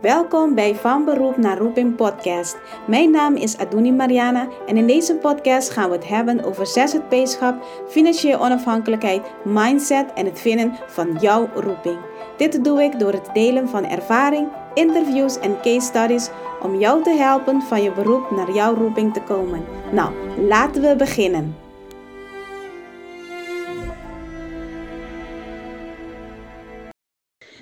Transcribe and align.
Welkom 0.00 0.54
bij 0.54 0.74
Van 0.74 1.04
Beroep 1.04 1.36
naar 1.36 1.58
Roeping 1.58 1.96
podcast. 1.96 2.56
Mijn 2.86 3.10
naam 3.10 3.36
is 3.36 3.58
Aduni 3.58 3.92
Mariana 3.92 4.48
en 4.66 4.76
in 4.76 4.86
deze 4.86 5.14
podcast 5.14 5.70
gaan 5.70 5.90
we 5.90 5.96
het 5.96 6.08
hebben 6.08 6.44
over 6.44 6.66
ZZP-schap, 6.66 7.64
financiële 7.88 8.38
onafhankelijkheid, 8.38 9.22
mindset 9.44 10.12
en 10.12 10.26
het 10.26 10.40
vinden 10.40 10.78
van 10.86 11.16
jouw 11.20 11.50
roeping. 11.54 11.98
Dit 12.36 12.64
doe 12.64 12.82
ik 12.82 12.98
door 12.98 13.12
het 13.12 13.30
delen 13.32 13.68
van 13.68 13.84
ervaring, 13.84 14.48
interviews 14.74 15.38
en 15.38 15.60
case 15.60 15.80
studies 15.80 16.30
om 16.62 16.78
jou 16.78 17.02
te 17.02 17.10
helpen 17.10 17.62
van 17.62 17.82
je 17.82 17.92
beroep 17.92 18.30
naar 18.30 18.52
jouw 18.52 18.74
roeping 18.74 19.12
te 19.12 19.22
komen. 19.22 19.64
Nou, 19.92 20.12
laten 20.46 20.82
we 20.82 20.96
beginnen. 20.96 21.56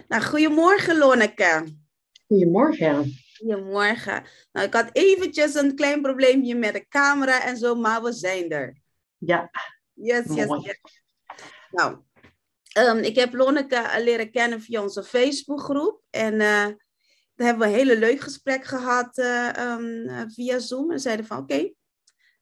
Nou, 0.08 0.22
goedemorgen 0.22 0.98
Lonneke. 0.98 1.86
Goedemorgen. 2.28 3.12
Goedemorgen. 3.36 4.24
Nou, 4.52 4.66
ik 4.66 4.72
had 4.72 4.90
eventjes 4.92 5.54
een 5.54 5.74
klein 5.74 6.02
probleempje 6.02 6.54
met 6.54 6.72
de 6.72 6.88
camera 6.88 7.44
en 7.44 7.56
zo, 7.56 7.74
maar 7.74 8.02
we 8.02 8.12
zijn 8.12 8.50
er. 8.50 8.76
Ja. 9.18 9.50
Yes, 9.92 10.24
yes, 10.26 10.46
yes. 10.62 10.80
Nou, 11.70 11.98
um, 12.78 12.98
ik 12.98 13.14
heb 13.14 13.34
Lonneke 13.34 13.90
leren 13.98 14.30
kennen 14.30 14.60
via 14.60 14.82
onze 14.82 15.02
Facebookgroep. 15.02 16.02
En 16.10 16.32
uh, 16.32 16.66
daar 17.34 17.46
hebben 17.46 17.58
we 17.58 17.72
een 17.72 17.78
hele 17.78 17.98
leuk 17.98 18.20
gesprek 18.20 18.64
gehad 18.64 19.18
uh, 19.18 19.52
um, 19.58 20.30
via 20.30 20.58
Zoom. 20.58 20.90
En 20.90 21.00
zeiden 21.00 21.26
van, 21.26 21.38
oké, 21.38 21.54
okay, 21.54 21.74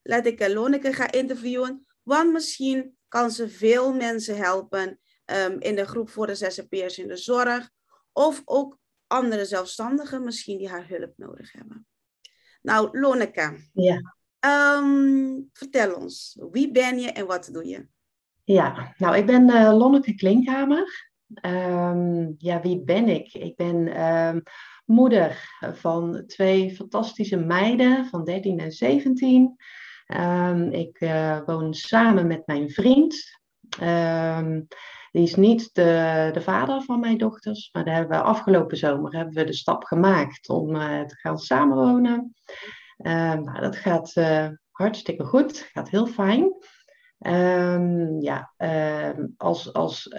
laat 0.03 0.27
ik 0.27 0.49
Lonneke 0.49 0.93
gaan 0.93 1.11
interviewen. 1.11 1.87
Want 2.03 2.33
misschien 2.33 2.97
kan 3.09 3.31
ze 3.31 3.49
veel 3.49 3.95
mensen 3.95 4.37
helpen 4.37 5.01
um, 5.25 5.61
in 5.61 5.77
de 5.77 5.87
groep 5.87 6.11
voor 6.11 6.27
de 6.27 6.35
ZZP'ers 6.35 6.99
in 6.99 7.09
de 7.09 7.17
zorg. 7.17 7.71
Of 8.13 8.43
ook 8.45 8.79
andere 9.07 9.45
zelfstandigen 9.45 10.25
misschien 10.25 10.59
die 10.59 10.69
haar 10.69 10.89
hulp 10.89 11.13
nodig 11.17 11.53
hebben. 11.53 11.87
Nou, 12.63 12.99
Lonneke. 13.01 13.59
Ja. 13.73 14.15
Um, 14.79 15.49
vertel 15.53 15.95
ons, 15.95 16.39
wie 16.51 16.73
ben 16.73 16.99
je 16.99 17.11
en 17.11 17.27
wat 17.27 17.49
doe 17.53 17.67
je? 17.67 17.87
Ja, 18.45 18.95
nou, 18.97 19.17
ik 19.17 19.27
ben 19.27 19.49
uh, 19.49 19.77
Lonneke 19.77 20.15
Klinkhamer. 20.15 21.11
Um, 21.43 22.35
ja, 22.39 22.61
wie 22.61 22.83
ben 22.83 23.09
ik? 23.09 23.35
Ik 23.35 23.57
ben 23.57 24.07
um, 24.07 24.43
moeder 24.85 25.59
van 25.73 26.25
twee 26.27 26.75
fantastische 26.77 27.37
meiden 27.37 28.07
van 28.07 28.25
13 28.25 28.59
en 28.59 28.73
17. 28.73 29.57
ik 30.71 31.01
uh, 31.01 31.41
woon 31.47 31.75
samen 31.75 32.27
met 32.27 32.47
mijn 32.47 32.71
vriend. 32.71 33.41
Die 35.17 35.25
is 35.25 35.35
niet 35.35 35.75
de, 35.75 36.31
de 36.33 36.41
vader 36.41 36.83
van 36.83 37.01
mijn 37.01 37.19
dochters, 37.19 37.69
maar 37.73 37.85
daar 37.85 37.95
hebben 37.95 38.25
afgelopen 38.25 38.77
zomer 38.77 39.17
hebben 39.17 39.35
we 39.35 39.45
de 39.45 39.55
stap 39.55 39.85
gemaakt 39.85 40.49
om 40.49 40.75
uh, 40.75 41.01
te 41.01 41.15
gaan 41.15 41.39
samenwonen. 41.39 42.35
Uh, 42.99 43.13
nou, 43.35 43.61
dat 43.61 43.77
gaat 43.77 44.17
uh, 44.17 44.49
hartstikke 44.71 45.25
goed, 45.25 45.59
gaat 45.73 45.91
heel 45.91 46.07
fijn. 46.07 46.55
Um, 47.19 48.21
ja, 48.21 48.53
ehm, 48.57 49.27
als, 49.37 49.73
als 49.73 50.15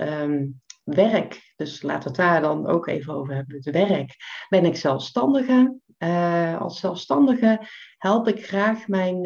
werk, 0.83 1.53
dus 1.55 1.81
laten 1.81 2.03
we 2.03 2.07
het 2.07 2.15
daar 2.15 2.41
dan 2.41 2.67
ook 2.67 2.87
even 2.87 3.13
over 3.13 3.35
hebben, 3.35 3.55
het 3.55 3.69
werk, 3.69 4.15
ben 4.49 4.65
ik 4.65 4.75
zelfstandige. 4.75 5.79
Uh, 5.99 6.61
als 6.61 6.79
zelfstandige 6.79 7.59
help 7.97 8.27
ik 8.27 8.45
graag 8.45 8.87
mijn 8.87 9.25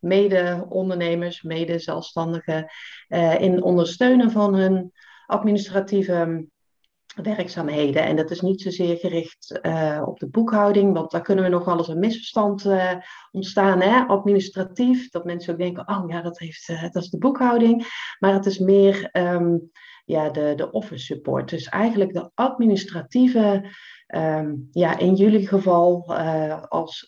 mede-ondernemers, 0.00 1.42
mede-zelfstandigen 1.42 2.70
uh, 3.08 3.40
in 3.40 3.62
ondersteunen 3.62 4.30
van 4.30 4.54
hun 4.54 4.92
administratieve 5.26 6.46
werkzaamheden. 7.22 8.02
En 8.02 8.16
dat 8.16 8.30
is 8.30 8.40
niet 8.40 8.62
zozeer 8.62 8.96
gericht 8.96 9.58
uh, 9.62 10.02
op 10.06 10.18
de 10.18 10.28
boekhouding, 10.28 10.92
want 10.92 11.10
daar 11.10 11.22
kunnen 11.22 11.44
we 11.44 11.50
nog 11.50 11.64
wel 11.64 11.78
eens 11.78 11.88
een 11.88 11.98
misverstand 11.98 12.64
uh, 12.64 12.92
ontstaan, 13.30 13.80
hè? 13.80 14.00
administratief. 14.00 15.10
Dat 15.10 15.24
mensen 15.24 15.52
ook 15.52 15.58
denken, 15.58 15.88
oh 15.88 16.04
ja, 16.08 16.22
dat, 16.22 16.38
heeft, 16.38 16.66
dat 16.92 17.02
is 17.02 17.10
de 17.10 17.18
boekhouding. 17.18 17.86
Maar 18.18 18.32
het 18.32 18.46
is 18.46 18.58
meer 18.58 19.08
um, 19.12 19.70
ja, 20.06 20.30
de, 20.30 20.52
de 20.56 20.70
office 20.70 21.04
support. 21.04 21.48
Dus 21.48 21.68
eigenlijk 21.68 22.12
de 22.12 22.30
administratieve, 22.34 23.70
um, 24.14 24.68
ja, 24.70 24.98
in 24.98 25.14
jullie 25.14 25.46
geval 25.46 26.14
als 26.68 27.06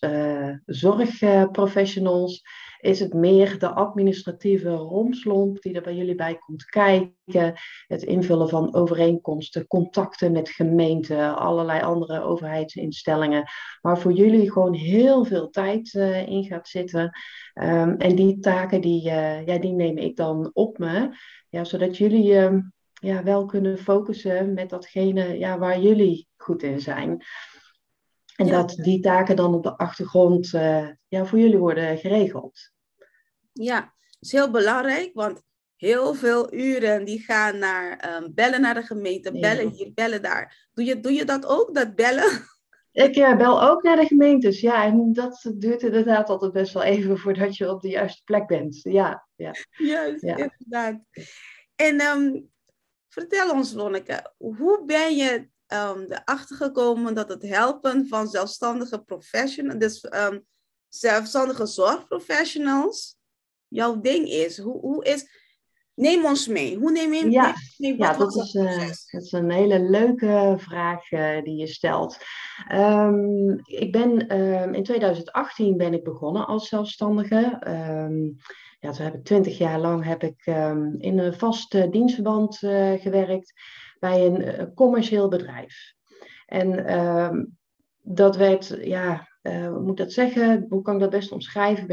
zorgprofessionals 0.67 2.43
is 2.81 3.01
het 3.01 3.13
meer 3.13 3.59
de 3.59 3.69
administratieve 3.69 4.71
romslomp 4.71 5.63
die 5.63 5.75
er 5.75 5.83
bij 5.83 5.95
jullie 5.95 6.15
bij 6.15 6.39
komt 6.39 6.65
kijken. 6.65 7.55
Het 7.87 8.03
invullen 8.03 8.49
van 8.49 8.75
overeenkomsten, 8.75 9.67
contacten 9.67 10.33
met 10.33 10.49
gemeenten, 10.49 11.37
allerlei 11.37 11.83
andere 11.83 12.23
overheidsinstellingen. 12.23 13.45
Waar 13.81 13.99
voor 13.99 14.13
jullie 14.13 14.53
gewoon 14.53 14.75
heel 14.75 15.25
veel 15.25 15.51
tijd 15.51 15.95
uh, 15.95 16.29
in 16.29 16.45
gaat 16.45 16.69
zitten. 16.69 17.19
Um, 17.55 17.97
en 17.97 18.15
die 18.15 18.39
taken 18.39 18.81
die, 18.81 19.03
ja, 19.03 19.59
die 19.59 19.73
neem 19.73 19.97
ik 19.97 20.17
dan 20.17 20.51
op 20.53 20.79
me. 20.79 21.09
Ja, 21.49 21.65
zodat 21.65 21.97
jullie 21.97 22.33
uh, 22.33 22.59
ja, 23.01 23.23
wel 23.23 23.47
kunnen 23.47 23.79
focussen 23.79 24.55
met 24.55 24.71
datgene 24.71 25.39
ja, 25.39 25.59
waar 25.59 25.81
jullie 25.81 26.29
goed 26.37 26.63
in 26.63 26.81
zijn. 26.81 27.23
En 28.37 28.47
ja. 28.47 28.53
dat 28.53 28.71
die 28.71 29.01
taken 29.01 29.37
dan 29.37 29.55
op 29.55 29.63
de 29.63 29.77
achtergrond 29.77 30.53
uh, 30.53 30.89
ja, 31.09 31.25
voor 31.25 31.39
jullie 31.39 31.59
worden 31.59 31.99
geregeld. 31.99 32.73
Ja, 33.53 33.81
dat 33.81 34.17
is 34.21 34.33
heel 34.33 34.51
belangrijk, 34.51 35.11
want 35.15 35.43
heel 35.77 36.15
veel 36.15 36.55
uren 36.55 37.05
die 37.05 37.21
gaan 37.21 37.59
naar 37.59 38.17
um, 38.23 38.35
bellen 38.35 38.61
naar 38.61 38.75
de 38.75 38.83
gemeente, 38.83 39.33
bellen 39.33 39.65
ja. 39.65 39.71
hier, 39.71 39.93
bellen 39.95 40.23
daar. 40.23 40.69
Doe 40.75 40.85
je, 40.85 41.01
doe 41.01 41.13
je 41.13 41.25
dat 41.25 41.47
ook, 41.47 41.75
dat 41.75 41.95
bellen? 41.95 42.31
Ik 42.93 43.17
uh, 43.17 43.37
bel 43.37 43.63
ook 43.63 43.83
naar 43.83 43.97
de 43.97 44.07
gemeentes, 44.07 44.61
ja. 44.61 44.85
En 44.85 45.13
dat 45.13 45.53
duurt 45.55 45.83
inderdaad 45.83 46.29
altijd 46.29 46.53
best 46.53 46.73
wel 46.73 46.83
even 46.83 47.19
voordat 47.19 47.57
je 47.57 47.71
op 47.71 47.81
de 47.81 47.89
juiste 47.89 48.23
plek 48.25 48.47
bent. 48.47 48.81
Ja, 48.83 49.27
ja. 49.37 49.55
Juist, 49.71 50.23
ja. 50.23 50.37
inderdaad. 50.37 51.01
En 51.77 52.01
um, 52.01 52.51
vertel 53.19 53.51
ons, 53.51 53.73
Lonneke, 53.73 54.33
hoe 54.37 54.85
ben 54.87 55.17
je 55.17 55.49
um, 55.69 56.05
erachter 56.09 56.57
gekomen 56.57 57.15
dat 57.15 57.29
het 57.29 57.43
helpen 57.43 58.07
van 58.09 58.29
zelfstandige 58.29 58.99
professionals, 58.99 59.79
dus 59.79 60.05
um, 60.05 60.45
zelfstandige 60.89 61.67
zorgprofessionals, 61.67 63.17
jouw 63.69 64.01
ding 64.01 64.29
is? 64.29 64.59
Hoe, 64.59 64.81
hoe 64.81 65.05
is. 65.05 65.47
Neem 65.95 66.25
ons 66.25 66.47
mee. 66.47 66.77
Hoe 66.77 66.91
neem 66.91 67.13
je 67.13 67.31
ja, 67.31 67.55
mee? 67.79 67.97
Ja, 67.97 68.17
dat 68.17 68.37
is, 68.37 68.55
uh, 68.55 68.81
dat 68.87 69.23
is 69.23 69.33
een 69.33 69.51
hele 69.51 69.79
leuke 69.81 70.55
vraag 70.59 71.11
uh, 71.11 71.43
die 71.43 71.57
je 71.57 71.67
stelt. 71.67 72.19
Um, 72.73 73.61
ik 73.65 73.93
ben 73.93 74.41
um, 74.41 74.75
in 74.75 74.83
2018 74.83 75.77
ben 75.77 75.93
ik 75.95 76.05
begonnen 76.05 76.47
als 76.47 76.69
zelfstandige. 76.69 77.61
Um, 77.67 78.37
ja, 78.79 78.91
toen 78.91 79.05
heb 79.05 79.15
ik 79.15 79.25
twintig 79.25 79.59
jaar 79.59 79.81
lang 79.81 80.05
heb 80.05 80.23
ik 80.23 80.47
in 80.99 81.19
een 81.19 81.35
vast 81.35 81.75
uh, 81.75 81.91
dienstverband 81.91 82.57
gewerkt 83.01 83.53
bij 83.99 84.27
een 84.27 84.75
commercieel 84.75 85.29
bedrijf. 85.29 85.95
En 86.47 86.71
dat 88.03 88.37
werd, 88.37 88.79
ja, 88.81 89.29
hoe 89.43 89.81
moet 89.81 89.97
dat 89.97 90.13
zeggen? 90.13 90.67
Hoe 90.69 90.83
kan 90.83 90.95
ik 90.95 91.01
dat 91.01 91.11
best 91.11 91.33
omschrijven? 91.33 91.91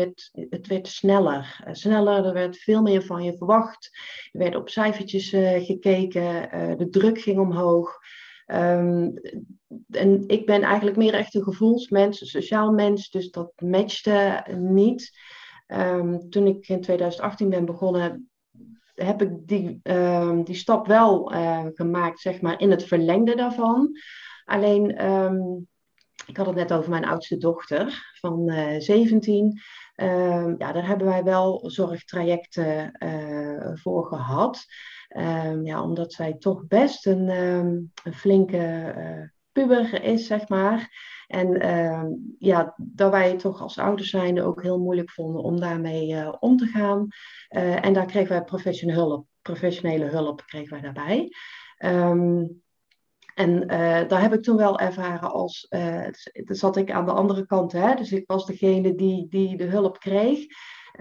Het, 0.50 0.68
werd 0.68 0.88
sneller. 0.88 1.64
Sneller, 1.72 2.26
er 2.26 2.34
werd 2.34 2.58
veel 2.58 2.82
meer 2.82 3.04
van 3.04 3.24
je 3.24 3.38
verwacht. 3.38 3.90
Er 4.32 4.40
werd 4.40 4.56
op 4.56 4.70
cijfertjes 4.70 5.30
gekeken, 5.66 6.50
de 6.78 6.90
druk 6.90 7.20
ging 7.20 7.40
omhoog. 7.40 7.98
Um, 8.48 9.14
en 9.90 10.24
ik 10.28 10.46
ben 10.46 10.62
eigenlijk 10.62 10.98
meer 10.98 11.14
echt 11.14 11.36
een 11.36 11.44
gevoelsmens, 11.44 12.22
een 12.22 12.28
sociaal 12.28 12.72
mens, 12.72 13.10
dus 13.10 13.32
dat 13.32 13.52
matchte 13.56 14.46
niet. 14.58 15.12
Um, 15.68 16.30
toen 16.30 16.48
ik 16.48 16.68
in 16.68 16.82
2018 16.82 17.50
ben 17.50 17.66
begonnen, 17.66 18.30
heb 18.94 19.22
ik 19.22 19.48
die, 19.48 19.80
um, 19.84 20.44
die 20.44 20.56
stap 20.56 20.88
wel 20.88 21.32
gemaakt, 21.74 22.20
zeg 22.20 22.42
maar, 22.42 22.60
in 22.60 22.72
het 22.72 22.84
verlengde 22.84 23.36
daarvan. 23.36 23.92
Alleen 24.46 24.98
ik 26.26 26.38
had 26.38 26.46
het 26.46 26.56
net 26.56 26.74
over 26.74 26.90
mijn 26.90 27.06
oudste 27.06 27.38
dochter 27.38 28.14
van 28.20 28.52
uh, 28.52 28.80
17. 28.80 29.62
Uh, 29.96 30.54
ja, 30.58 30.72
daar 30.72 30.88
hebben 30.88 31.08
wij 31.08 31.24
wel 31.24 31.70
zorgtrajecten 31.70 32.96
uh, 33.00 33.70
voor 33.74 34.06
gehad. 34.06 34.66
Ja, 35.64 35.82
omdat 35.82 36.14
zij 36.14 36.34
toch 36.34 36.68
best 36.68 37.06
een, 37.06 37.28
een 38.04 38.14
flinke 38.14 39.32
puber 39.56 40.04
is, 40.04 40.28
zeg 40.28 40.48
maar. 40.48 41.04
En 41.28 41.60
ehm, 41.60 42.08
ja, 42.40 42.74
dat 42.78 43.12
wij 43.12 43.38
toch 43.38 43.62
als 43.62 43.78
ouders 43.78 44.10
zijnde 44.10 44.44
ook 44.44 44.62
heel 44.62 44.80
moeilijk 44.80 45.12
vonden 45.12 45.44
om 45.44 45.60
daarmee 45.60 46.40
om 46.40 46.58
te 46.58 46.66
gaan. 46.66 47.08
en 47.82 47.94
daar 47.94 48.06
kregen 48.06 48.30
wij 48.30 48.44
professionele 48.44 49.00
hulp, 49.00 49.28
professionele 49.42 50.06
hulp 50.06 50.44
kregen 50.46 50.70
wij 50.70 50.82
daarbij. 50.82 51.32
Um, 51.86 52.64
en 53.36 53.62
uh, 53.64 54.08
daar 54.08 54.22
heb 54.22 54.34
ik 54.34 54.44
toen 54.44 54.58
wel 54.58 54.80
ervaren 54.80 55.32
als, 55.32 55.68
zat 56.46 56.78
ik 56.78 56.92
aan 56.92 57.06
de 57.06 57.12
andere 57.12 57.46
kant, 57.46 57.72
hè? 57.72 57.96
dus 57.96 58.12
ik 58.12 58.28
was 58.28 58.46
degene 58.46 58.96
die, 58.96 59.28
die 59.30 59.58
de 59.58 59.64
hulp 59.64 60.00
kreeg. 60.00 60.46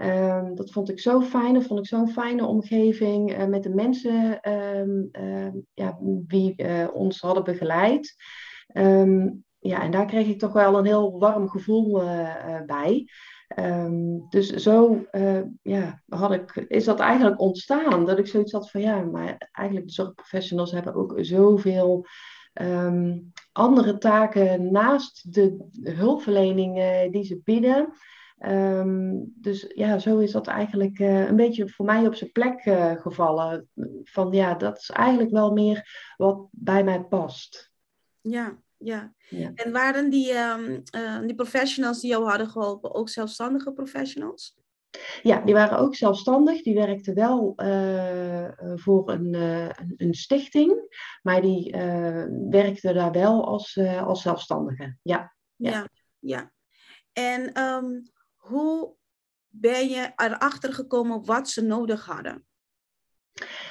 Um, 0.01 0.55
dat 0.55 0.71
vond 0.71 0.89
ik 0.89 0.99
zo 0.99 1.21
fijn, 1.21 1.53
dat 1.53 1.63
vond 1.63 1.79
ik 1.79 1.85
zo'n 1.85 2.09
fijne 2.09 2.45
omgeving 2.45 3.37
uh, 3.37 3.45
met 3.45 3.63
de 3.63 3.69
mensen 3.69 4.49
um, 4.51 5.09
ja, 5.73 5.97
die 6.01 6.55
ons 6.93 7.21
hadden 7.21 7.43
begeleid. 7.43 8.15
Ehm, 8.67 9.29
ja, 9.59 9.81
en 9.81 9.91
daar 9.91 10.05
kreeg 10.05 10.27
ik 10.27 10.39
toch 10.39 10.53
wel 10.53 10.77
een 10.77 10.85
heel 10.85 11.19
warm 11.19 11.49
gevoel 11.49 12.01
bij. 12.65 13.09
Ehm, 13.47 14.19
dus 14.29 14.49
zo 14.49 15.05
ja, 15.61 16.01
had 16.07 16.31
ik, 16.31 16.65
is 16.67 16.83
dat 16.83 16.99
eigenlijk 16.99 17.39
ontstaan. 17.39 18.05
Dat 18.05 18.17
ik 18.17 18.27
zoiets 18.27 18.51
had 18.51 18.71
van 18.71 18.81
ja, 18.81 19.01
maar 19.01 19.49
eigenlijk 19.51 19.87
de 19.87 19.93
zorgprofessionals 19.93 20.71
hebben 20.71 20.95
ook 20.95 21.13
zoveel 21.17 22.05
um, 22.61 23.31
andere 23.51 23.97
taken 23.97 24.71
naast 24.71 25.33
de 25.33 25.67
hulpverlening 25.81 26.73
die 27.11 27.23
ze 27.23 27.41
bieden. 27.43 27.93
Ehm, 28.37 29.13
dus 29.25 29.65
ja, 29.75 29.99
zo 29.99 30.17
is 30.17 30.31
dat 30.31 30.47
eigenlijk 30.47 30.99
uh, 30.99 31.27
een 31.27 31.35
beetje 31.35 31.69
voor 31.69 31.85
mij 31.85 32.07
op 32.07 32.15
zijn 32.15 32.31
plek 32.31 32.65
uh, 32.65 32.91
gevallen. 33.01 33.69
Van 34.03 34.31
ja, 34.31 34.53
dat 34.53 34.77
is 34.77 34.89
eigenlijk 34.89 35.31
wel 35.31 35.51
meer 35.51 36.13
wat 36.17 36.47
bij 36.51 36.83
mij 36.83 37.03
past. 37.03 37.71
Ja, 38.21 38.57
ja. 38.77 39.13
ja. 39.29 39.51
En 39.55 39.71
waren 39.71 40.09
die, 40.09 40.33
um, 40.33 40.81
uh, 40.95 41.19
die 41.19 41.35
professionals 41.35 42.01
die 42.01 42.09
jou 42.09 42.25
hadden 42.25 42.49
geholpen 42.49 42.93
ook 42.93 43.09
zelfstandige 43.09 43.71
professionals? 43.71 44.57
Ja, 45.21 45.41
die 45.41 45.53
waren 45.53 45.77
ook 45.77 45.95
zelfstandig. 45.95 46.63
Die 46.63 46.75
werkten 46.75 47.15
wel 47.15 47.53
voor 48.75 49.11
een, 49.11 49.33
een, 49.33 49.93
een, 49.97 50.13
stichting, 50.13 50.97
maar 51.21 51.41
die 51.41 51.71
werkten 52.49 52.93
daar 52.93 53.11
wel 53.11 53.45
als, 53.45 53.79
als 53.99 54.21
zelfstandige. 54.21 54.97
Ja, 55.01 55.35
ja. 55.55 55.71
ja, 55.71 55.87
ja. 56.19 56.51
En 57.13 57.61
um, 57.61 58.13
hoe 58.47 58.95
ben 59.47 59.89
je 59.89 60.11
erachter 60.15 60.73
gekomen 60.73 61.25
wat 61.25 61.49
ze 61.49 61.61
nodig 61.61 62.05
hadden? 62.05 62.45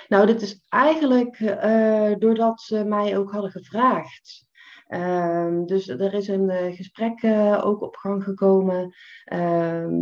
Nou, 0.09 0.27
dit 0.27 0.43
is 0.43 0.65
eigenlijk 0.69 1.39
uh, 1.41 2.13
doordat 2.19 2.61
ze 2.61 2.85
mij 2.85 3.19
ook 3.19 3.31
hadden 3.31 3.51
gevraagd. 3.51 4.45
Uh, 4.89 5.65
dus 5.67 5.89
er 5.89 6.15
is 6.15 6.29
een 6.29 6.51
uh, 6.51 6.77
gesprek 6.77 7.23
uh, 7.23 7.63
ook 7.65 7.83
op 7.83 7.97
gang 7.97 8.25
gekomen. 8.25 8.95
Ehm, 9.25 9.93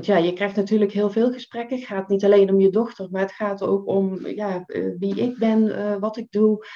ja, 0.00 0.16
je 0.16 0.32
krijgt 0.32 0.56
natuurlijk 0.56 0.92
heel 0.92 1.10
veel 1.10 1.32
gesprekken. 1.32 1.76
Het 1.76 1.86
gaat 1.86 2.08
niet 2.08 2.24
alleen 2.24 2.50
om 2.50 2.60
je 2.60 2.70
dochter, 2.70 3.08
maar 3.10 3.20
het 3.20 3.32
gaat 3.32 3.62
ook 3.62 3.86
om 3.86 4.26
ja, 4.26 4.64
wie 4.98 5.20
ik 5.20 5.38
ben, 5.38 6.00
wat 6.00 6.16
ik 6.16 6.30
doe. 6.30 6.66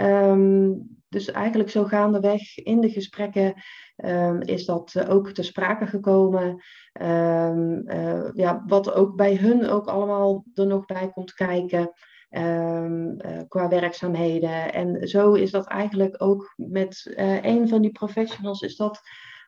Um, 0.00 1.00
dus 1.08 1.30
eigenlijk 1.30 1.70
zo 1.70 1.84
gaandeweg 1.84 2.58
in 2.58 2.80
de 2.80 2.90
gesprekken 2.90 3.54
um, 3.96 4.40
is 4.40 4.64
dat 4.64 5.08
ook 5.08 5.30
te 5.30 5.42
sprake 5.42 5.86
gekomen. 5.86 6.62
Um, 7.02 7.90
uh, 7.90 8.30
ja, 8.32 8.62
wat 8.66 8.92
ook 8.92 9.16
bij 9.16 9.36
hun 9.36 9.68
ook 9.68 9.86
allemaal 9.86 10.44
er 10.54 10.66
nog 10.66 10.84
bij 10.84 11.10
komt 11.10 11.34
kijken. 11.34 11.92
Um, 12.30 13.16
uh, 13.26 13.40
qua 13.48 13.68
werkzaamheden. 13.68 14.72
En 14.72 15.08
zo 15.08 15.32
is 15.32 15.50
dat 15.50 15.66
eigenlijk 15.66 16.22
ook 16.22 16.52
met 16.56 17.14
uh, 17.16 17.42
een 17.42 17.68
van 17.68 17.82
die 17.82 17.92
professionals 17.92 18.60
is 18.60 18.76
dat 18.76 19.00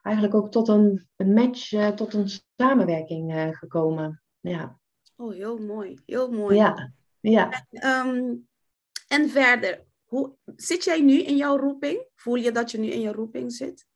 eigenlijk 0.02 0.34
ook 0.34 0.50
tot 0.50 0.68
een, 0.68 1.08
een 1.16 1.32
match, 1.32 1.94
tot 1.94 2.14
een 2.14 2.28
samenwerking 2.56 3.56
gekomen. 3.58 4.22
Ja. 4.40 4.78
Oh, 5.16 5.32
heel 5.32 5.58
mooi. 5.58 5.98
Heel 6.06 6.30
mooi. 6.30 6.56
Ja. 6.56 6.92
ja. 7.20 7.66
En, 7.70 7.88
um, 7.88 8.48
en 9.08 9.28
verder, 9.28 9.84
hoe, 10.14 10.36
zit 10.56 10.84
jij 10.84 11.00
nu 11.00 11.22
in 11.22 11.36
jouw 11.36 11.56
roeping? 11.56 12.06
Voel 12.14 12.34
je 12.34 12.52
dat 12.52 12.70
je 12.70 12.78
nu 12.78 12.86
in 12.86 13.00
je 13.00 13.12
roeping 13.12 13.52
zit? 13.52 13.86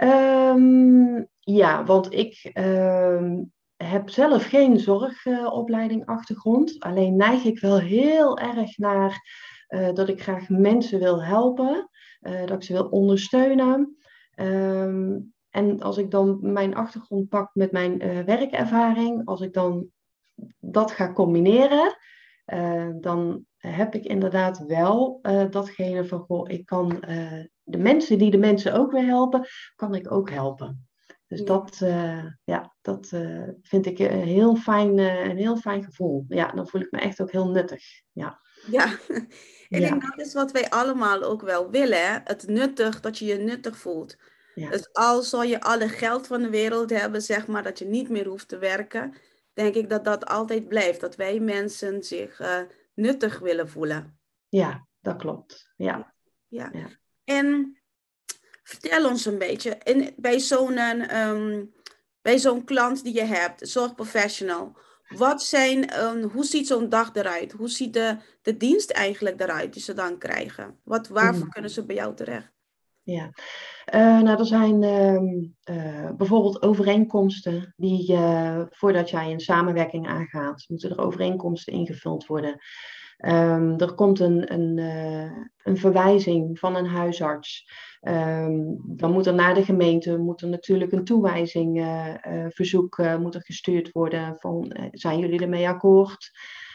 Um, 0.00 1.28
ja, 1.40 1.84
want 1.84 2.12
ik 2.12 2.50
um, 2.54 3.52
heb 3.76 4.10
zelf 4.10 4.44
geen 4.44 4.78
zorgopleiding 4.78 6.06
achtergrond. 6.06 6.80
Alleen 6.80 7.16
neig 7.16 7.44
ik 7.44 7.60
wel 7.60 7.78
heel 7.78 8.38
erg 8.38 8.78
naar 8.78 9.20
uh, 9.68 9.92
dat 9.92 10.08
ik 10.08 10.22
graag 10.22 10.48
mensen 10.48 10.98
wil 10.98 11.24
helpen. 11.24 11.90
Uh, 12.20 12.40
dat 12.40 12.56
ik 12.56 12.62
ze 12.62 12.72
wil 12.72 12.88
ondersteunen. 12.88 13.96
Um, 14.36 15.34
en 15.50 15.80
als 15.80 15.98
ik 15.98 16.10
dan 16.10 16.38
mijn 16.40 16.74
achtergrond 16.74 17.28
pak 17.28 17.50
met 17.54 17.72
mijn 17.72 17.98
werkervaring, 18.24 19.26
als 19.26 19.40
ik 19.40 19.52
dan 19.52 19.86
dat 20.60 20.90
ga 20.90 21.12
combineren, 21.12 21.96
dan 23.00 23.44
heb 23.56 23.94
ik 23.94 24.04
inderdaad 24.04 24.58
wel 24.66 25.18
datgene 25.50 26.04
van, 26.04 26.20
goh, 26.20 26.50
ik 26.50 26.66
kan 26.66 27.00
de 27.62 27.78
mensen 27.78 28.18
die 28.18 28.30
de 28.30 28.38
mensen 28.38 28.72
ook 28.72 28.92
weer 28.92 29.04
helpen, 29.04 29.46
kan 29.76 29.94
ik 29.94 30.12
ook 30.12 30.30
helpen. 30.30 30.88
Dus 31.26 31.44
dat, 31.44 31.76
ja, 32.44 32.74
dat 32.80 33.08
vind 33.62 33.86
ik 33.86 33.98
een 33.98 34.22
heel, 34.22 34.56
fijn, 34.56 34.98
een 34.98 35.36
heel 35.36 35.56
fijn 35.56 35.84
gevoel. 35.84 36.24
Ja, 36.28 36.52
dan 36.52 36.68
voel 36.68 36.80
ik 36.80 36.90
me 36.90 36.98
echt 36.98 37.20
ook 37.20 37.32
heel 37.32 37.50
nuttig. 37.50 37.84
Ja, 38.12 38.40
ja. 38.70 38.92
ik 39.68 39.80
ja. 39.80 39.88
denk 39.88 40.02
dat 40.02 40.26
is 40.26 40.34
wat 40.34 40.52
wij 40.52 40.70
allemaal 40.70 41.22
ook 41.22 41.42
wel 41.42 41.70
willen. 41.70 42.20
Het 42.24 42.46
nuttig, 42.46 43.00
dat 43.00 43.18
je 43.18 43.24
je 43.24 43.36
nuttig 43.36 43.78
voelt. 43.78 44.16
Ja. 44.54 44.70
Dus 44.70 44.92
al 44.92 45.22
zou 45.22 45.46
je 45.46 45.60
alle 45.60 45.88
geld 45.88 46.26
van 46.26 46.42
de 46.42 46.50
wereld 46.50 46.90
hebben, 46.90 47.22
zeg 47.22 47.46
maar, 47.46 47.62
dat 47.62 47.78
je 47.78 47.84
niet 47.84 48.08
meer 48.08 48.26
hoeft 48.26 48.48
te 48.48 48.58
werken, 48.58 49.14
denk 49.58 49.74
ik 49.74 49.88
dat 49.88 50.04
dat 50.04 50.26
altijd 50.26 50.68
blijft. 50.68 51.00
Dat 51.00 51.16
wij 51.16 51.40
mensen 51.40 52.02
zich 52.02 52.40
nuttig 52.94 53.38
willen 53.38 53.68
voelen. 53.68 54.18
Ja, 54.48 54.86
dat 55.00 55.16
klopt. 55.16 55.72
Ja. 55.76 56.14
ja. 56.46 56.70
ja. 56.72 56.88
En 57.24 57.78
vertel 58.62 59.08
ons 59.08 59.24
een 59.24 59.38
beetje, 59.38 59.78
in, 59.82 60.14
bij 60.16 60.38
zo'n 60.38 60.78
um, 61.16 61.72
bij 62.22 62.38
zo'n 62.38 62.64
klant 62.64 63.04
die 63.04 63.14
je 63.14 63.24
hebt, 63.24 63.68
zorgprofessional, 63.68 64.76
wat 65.08 65.42
zijn, 65.42 66.04
um, 66.04 66.22
hoe 66.22 66.44
ziet 66.44 66.66
zo'n 66.66 66.88
dag 66.88 67.14
eruit? 67.14 67.52
Hoe 67.52 67.68
ziet 67.68 67.92
de, 67.92 68.16
de 68.42 68.56
dienst 68.56 68.90
eigenlijk 68.90 69.40
eruit 69.40 69.72
die 69.72 69.82
ze 69.82 69.94
dan 69.94 70.18
krijgen? 70.18 70.80
Wat, 70.84 71.08
waarvoor 71.08 71.44
mm. 71.44 71.50
kunnen 71.50 71.70
ze 71.70 71.84
bij 71.84 71.96
jou 71.96 72.14
terecht? 72.14 72.52
Ja, 73.10 73.30
uh, 73.94 74.20
nou 74.22 74.38
er 74.38 74.46
zijn 74.46 74.82
uh, 74.82 76.10
bijvoorbeeld 76.16 76.62
overeenkomsten 76.62 77.74
die 77.76 78.12
uh, 78.12 78.62
voordat 78.70 79.10
jij 79.10 79.32
een 79.32 79.40
samenwerking 79.40 80.08
aangaat, 80.08 80.64
moeten 80.68 80.90
er 80.90 80.98
overeenkomsten 80.98 81.72
ingevuld 81.72 82.26
worden. 82.26 82.58
Um, 83.26 83.78
er 83.78 83.94
komt 83.94 84.20
een, 84.20 84.52
een, 84.52 84.78
een 85.62 85.76
verwijzing 85.76 86.58
van 86.58 86.76
een 86.76 86.86
huisarts. 86.86 87.70
Um, 88.00 88.82
dan 88.86 89.12
moet 89.12 89.26
er 89.26 89.34
naar 89.34 89.54
de 89.54 89.64
gemeente 89.64 90.18
moet 90.18 90.40
natuurlijk 90.42 90.92
een 90.92 91.04
toewijzingverzoek 91.04 93.02
moet 93.18 93.34
er 93.34 93.42
gestuurd 93.42 93.92
worden 93.92 94.36
van 94.38 94.76
zijn 94.92 95.18
jullie 95.18 95.40
ermee 95.40 95.68
akkoord? 95.68 96.30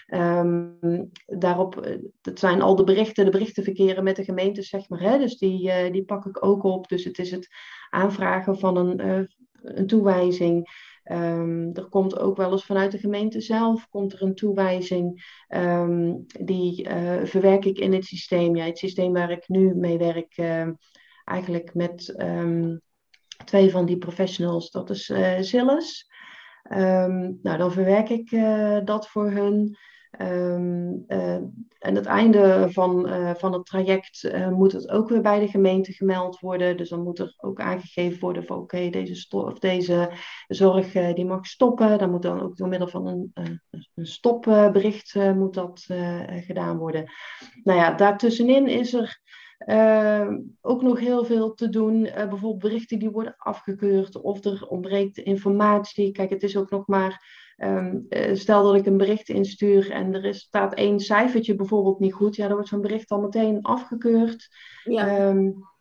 Um, 0.08 1.10
daarop, 1.26 1.98
dat 2.22 2.40
zijn 2.40 2.62
al 2.62 2.76
de 2.76 2.84
berichten, 2.84 3.26
de 3.26 3.32
berichten 3.32 3.64
verkeren 3.64 4.04
met 4.04 4.16
de 4.16 4.24
gemeente, 4.24 4.62
zeg 4.62 4.90
maar. 4.90 5.00
Hè? 5.00 5.18
Dus 5.18 5.38
die, 5.38 5.68
uh, 5.68 5.92
die 5.92 6.04
pak 6.04 6.26
ik 6.26 6.46
ook 6.46 6.64
op. 6.64 6.88
Dus 6.88 7.04
het 7.04 7.20
is 7.20 7.32
het 7.32 7.48
aanvragen 7.90 8.60
van 8.60 8.78
een, 8.78 9.28
een 9.62 9.88
toewijzing. 9.88 10.82
Um, 11.12 11.70
er 11.74 11.90
komt 11.90 12.20
ook 12.20 12.38
wel 12.38 12.52
eens 12.52 12.66
vanuit 12.66 12.92
de 12.92 12.98
gemeente 12.98 13.42
zelf 13.42 13.90
komt 13.90 14.14
er 14.14 14.22
een 14.22 14.36
toewijzing. 14.36 15.36
Um, 15.50 16.26
die 16.40 16.90
verwerk 17.24 17.66
ik 17.66 17.80
in 17.80 17.94
het 17.94 18.06
systeem. 18.06 18.56
Ja, 18.56 18.66
het 18.66 18.78
systeem 18.78 19.14
waar 19.14 19.32
ik 19.32 19.48
nu 19.48 19.76
mee 19.76 19.98
werk, 19.98 20.38
eigenlijk 21.24 21.74
met 21.74 22.16
um, 22.22 22.82
twee 23.46 23.72
van 23.72 23.86
die 23.86 23.98
professionals, 23.98 24.72
dat 24.72 24.90
is 24.90 25.10
uh, 25.10 25.40
Zilles. 25.40 26.12
nou, 27.42 27.58
dan 27.58 27.72
verwerk 27.72 28.10
ik 28.10 28.30
dat 28.86 29.08
voor 29.08 29.32
hun. 29.32 29.78
Um, 30.22 31.04
uh, 31.08 31.34
en 31.80 31.96
het 31.96 32.06
einde 32.06 32.68
van, 32.72 33.08
uh, 33.08 33.34
van 33.36 33.54
het 33.54 33.66
traject 33.66 34.24
uh, 34.24 34.50
moet 34.50 34.72
het 34.72 34.90
ook 34.90 35.10
weer 35.10 35.22
bij 35.22 35.40
de 35.40 35.48
gemeente 35.48 35.94
gemeld 35.94 36.40
worden. 36.40 36.78
Dus 36.78 36.90
dan 36.90 37.04
moet 37.04 37.20
er 37.20 37.34
ook 37.38 37.60
aangegeven 37.60 38.20
worden 38.20 38.46
van 38.46 38.58
oké, 38.58 38.90
deze, 38.90 39.56
deze 39.60 40.12
zorg 40.48 40.92
die 40.92 41.26
mag 41.26 41.46
stoppen. 41.46 41.98
Dan 41.98 42.12
moet 42.12 42.22
dan 42.22 42.42
ook 42.42 42.58
door 42.58 42.68
middel 42.68 42.88
van 42.88 43.08
een, 43.08 43.32
een 43.96 44.06
stopbericht 44.06 45.16
moet 45.16 45.54
dat 45.54 45.86
gedaan 46.28 46.78
worden. 46.78 47.12
Nou 47.64 47.80
ja, 47.80 47.92
daartussenin 47.94 48.68
is 48.68 48.94
er 48.94 49.22
ook 50.62 50.82
nog 50.82 51.00
heel 51.00 51.26
veel 51.26 51.54
te 51.54 51.70
doen. 51.70 52.02
bijvoorbeeld 52.02 52.60
berichten 52.60 53.00
die 53.00 53.10
worden 53.10 53.36
afgekeurd 53.38 54.22
of 54.22 54.44
er 54.44 54.68
ontbreekt 54.68 55.18
informatie. 55.18 56.12
Kijk, 56.12 56.30
het 56.30 56.44
is 56.44 56.58
ook 56.58 56.70
nog 56.70 56.88
maar 56.88 57.43
Um, 57.58 58.08
stel 58.34 58.64
dat 58.64 58.76
ik 58.76 58.86
een 58.86 58.98
bericht 58.98 59.30
instuur 59.30 59.92
en 59.92 60.14
er 60.14 60.26
is, 60.26 60.40
staat 60.40 60.74
één 60.74 61.00
cijfertje 61.00 61.56
bijvoorbeeld 61.56 62.00
niet 62.00 62.14
goed, 62.14 62.36
ja, 62.36 62.46
dan 62.46 62.54
wordt 62.54 62.70
zo'n 62.70 62.82
bericht 62.82 63.12
al 63.12 63.22
meteen 63.22 63.62
afgekeurd. 63.62 64.48
Ja. 64.84 65.28
Um, 65.30 65.72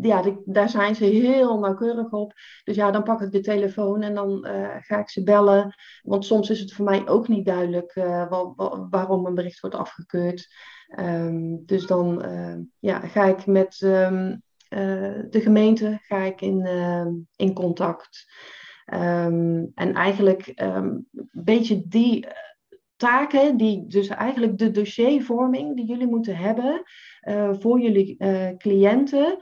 ja, 0.00 0.22
die, 0.22 0.42
daar 0.44 0.68
zijn 0.68 0.94
ze 0.94 1.04
heel 1.04 1.58
nauwkeurig 1.58 2.10
op. 2.10 2.32
Dus 2.64 2.76
ja, 2.76 2.90
dan 2.90 3.02
pak 3.02 3.20
ik 3.20 3.32
de 3.32 3.40
telefoon 3.40 4.02
en 4.02 4.14
dan 4.14 4.46
uh, 4.46 4.76
ga 4.78 4.98
ik 4.98 5.10
ze 5.10 5.22
bellen. 5.22 5.74
Want 6.02 6.24
soms 6.24 6.50
is 6.50 6.60
het 6.60 6.72
voor 6.72 6.84
mij 6.84 7.08
ook 7.08 7.28
niet 7.28 7.46
duidelijk 7.46 7.96
uh, 7.96 8.28
wa 8.28 8.52
wa 8.56 8.88
waarom 8.90 9.26
een 9.26 9.34
bericht 9.34 9.60
wordt 9.60 9.76
afgekeurd. 9.76 10.54
Um, 10.98 11.62
dus 11.66 11.86
dan 11.86 12.24
uh, 12.24 12.56
ja, 12.78 13.00
ga 13.00 13.24
ik 13.24 13.46
met 13.46 13.76
de 13.78 15.40
gemeente 15.40 15.98
ga 16.02 16.22
ik 16.22 16.40
in, 16.40 16.66
in 17.36 17.52
contact. 17.52 18.26
Um, 18.92 19.72
en 19.74 19.94
eigenlijk 19.94 20.52
um, 20.62 21.08
een 21.12 21.30
beetje 21.32 21.88
die, 21.88 22.26
taken, 22.96 23.56
die, 23.56 23.86
dus 23.86 24.08
eigenlijk 24.08 24.58
de 24.58 24.70
dossiervorming 24.70 25.76
die 25.76 25.86
jullie 25.86 26.06
moeten 26.06 26.36
hebben 26.36 26.82
voor 27.60 27.80
jullie 27.80 28.16
cliënten, 28.56 29.38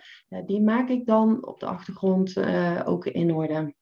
die 0.47 0.63
maak 0.63 0.89
ik 0.89 1.07
dan 1.07 1.47
op 1.47 1.61
de 1.61 1.67
achtergrond 1.67 2.37
ook 2.85 3.07
in 3.07 3.35
orde. 3.35 3.75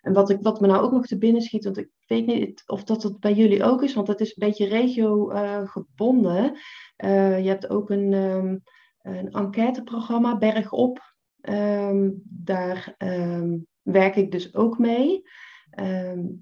En 0.00 0.12
wat, 0.12 0.30
ik, 0.30 0.40
wat 0.40 0.60
me 0.60 0.66
nou 0.66 0.82
ook 0.82 0.92
nog 0.92 1.06
te 1.06 1.18
binnen 1.18 1.42
schiet, 1.42 1.64
want 1.64 1.78
ik 1.78 1.90
weet 2.06 2.26
niet 2.26 2.62
of 2.66 2.84
dat 2.84 3.02
het 3.02 3.20
bij 3.20 3.32
jullie 3.32 3.64
ook 3.64 3.82
is, 3.82 3.94
want 3.94 4.08
het 4.08 4.20
is 4.20 4.28
een 4.28 4.48
beetje 4.48 4.66
regio 4.66 5.26
gebonden. 5.66 6.58
je 6.96 7.48
hebt 7.48 7.70
ook 7.70 7.90
een, 7.90 8.12
um, 8.12 8.62
een 9.02 9.30
enquêteprogramma, 9.30 10.38
Bergop. 10.38 11.11
Um, 11.42 12.22
daar 12.24 12.94
um, 12.98 13.66
werk 13.82 14.16
ik 14.16 14.30
dus 14.30 14.54
ook 14.54 14.78
mee. 14.78 15.22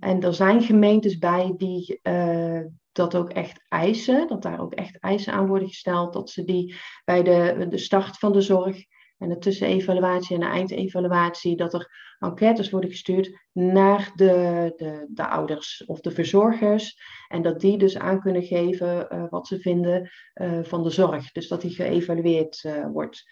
en 0.00 0.20
er 0.20 0.34
zijn 0.34 0.62
gemeentes 0.62 1.18
bij 1.18 1.54
die 1.56 2.00
uh, 2.02 2.60
dat 2.92 3.16
ook 3.16 3.30
echt 3.30 3.64
eisen, 3.68 4.28
dat 4.28 4.42
daar 4.42 4.60
ook 4.60 4.74
echt 4.74 4.98
eisen 4.98 5.32
aan 5.32 5.46
worden 5.46 5.68
gesteld, 5.68 6.12
dat 6.12 6.30
ze 6.30 6.44
die 6.44 6.74
bij 7.04 7.22
de, 7.22 7.66
de 7.68 7.78
start 7.78 8.18
van 8.18 8.32
de 8.32 8.40
zorg 8.40 8.84
en 9.18 9.28
de 9.28 9.38
tussenevaluatie 9.38 10.34
en 10.34 10.40
de 10.40 10.46
eindevaluatie, 10.46 11.56
dat 11.56 11.74
er 11.74 11.90
enquêtes 12.18 12.70
worden 12.70 12.90
gestuurd 12.90 13.38
naar 13.52 14.12
de, 14.14 14.72
de, 14.76 15.06
de 15.10 15.28
ouders 15.28 15.84
of 15.86 16.00
de 16.00 16.10
verzorgers. 16.10 17.00
En 17.28 17.42
dat 17.42 17.60
die 17.60 17.78
dus 17.78 17.98
aan 17.98 18.20
kunnen 18.20 18.42
geven 18.42 19.06
uh, 19.12 19.24
wat 19.30 19.46
ze 19.46 19.60
vinden 19.60 20.10
uh, 20.34 20.62
van 20.62 20.82
de 20.82 20.90
zorg. 20.90 21.32
Dus 21.32 21.48
dat 21.48 21.60
die 21.60 21.70
geëvalueerd 21.70 22.68
wordt. 22.92 23.24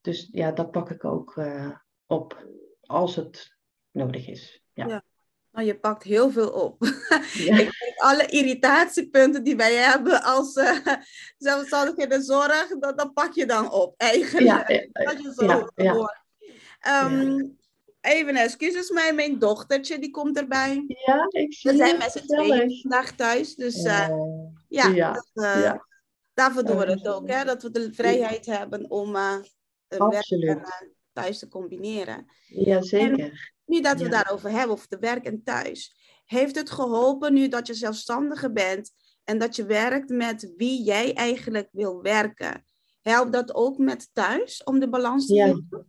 Dus 0.00 0.28
ja, 0.32 0.52
dat 0.52 0.70
pak 0.70 0.90
ik 0.90 1.04
ook 1.04 1.40
op 2.06 2.46
als 2.80 3.16
het 3.16 3.56
nodig 3.90 4.28
is. 4.28 4.62
ja. 4.72 4.86
ja. 4.86 5.04
Nou, 5.52 5.66
je 5.66 5.78
pakt 5.78 6.02
heel 6.02 6.30
veel 6.30 6.48
op. 6.48 6.82
Ja. 7.32 7.58
ik 7.58 7.78
denk 7.78 7.92
alle 7.96 8.26
irritatiepunten 8.26 9.44
die 9.44 9.56
wij 9.56 9.74
hebben 9.74 10.22
als 10.22 10.56
uh, 10.56 10.86
zelfstandige 11.38 12.02
in 12.02 12.08
de 12.08 12.22
zorg, 12.22 12.78
dat, 12.78 12.98
dat 12.98 13.12
pak 13.12 13.32
je 13.32 13.46
dan 13.46 13.72
op 13.72 13.94
eigenlijk. 13.96 14.46
Ja, 14.46 15.04
dat 15.04 15.22
je 15.22 15.32
zo 15.34 15.68
um, 17.06 17.58
Even 18.00 18.36
excuses, 18.36 18.90
mij, 18.90 19.14
mijn 19.14 19.38
dochtertje 19.38 19.98
die 19.98 20.10
komt 20.10 20.36
erbij. 20.36 20.84
Ja, 20.86 21.26
ik 21.28 21.54
zie 21.54 21.70
We 21.70 21.76
zijn 21.76 21.98
met 21.98 22.12
z'n 22.12 22.26
tweeën 22.26 22.80
vandaag 22.80 23.12
thuis, 23.12 23.54
dus 23.54 23.84
uh, 23.84 24.08
ja, 24.68 24.88
ja, 24.88 25.12
dat, 25.32 25.86
daarvoor 26.34 26.64
doen 26.64 26.78
we 26.78 26.90
het 26.90 27.08
ook, 27.08 27.28
hè, 27.28 27.44
dat 27.44 27.62
we 27.62 27.70
de 27.70 27.92
vrijheid 27.92 28.46
hebben 28.46 28.90
om 28.90 29.16
werk 29.98 30.30
en 30.30 30.62
thuis 31.12 31.38
te 31.38 31.48
combineren. 31.48 32.26
Ja, 32.46 32.82
zeker. 32.82 33.52
Nu 33.64 33.80
dat 33.80 34.00
we 34.00 34.08
daarover 34.08 34.50
hebben, 34.50 34.76
of 34.76 34.86
de 34.86 34.98
werk 34.98 35.24
en 35.24 35.42
thuis. 35.44 35.94
Heeft 36.24 36.56
het 36.56 36.70
geholpen 36.70 37.32
nu 37.32 37.48
dat 37.48 37.66
je 37.66 37.74
zelfstandige 37.74 38.52
bent 38.52 38.90
en 39.24 39.38
dat 39.38 39.56
je 39.56 39.64
werkt 39.64 40.08
met 40.08 40.52
wie 40.56 40.82
jij 40.82 41.14
eigenlijk 41.14 41.68
wil 41.72 42.02
werken? 42.02 42.64
Helpt 43.00 43.32
dat 43.32 43.54
ook 43.54 43.78
met 43.78 44.10
thuis 44.12 44.64
om 44.64 44.78
de 44.78 44.88
balans 44.88 45.26
te 45.26 45.34
vinden? 45.34 45.88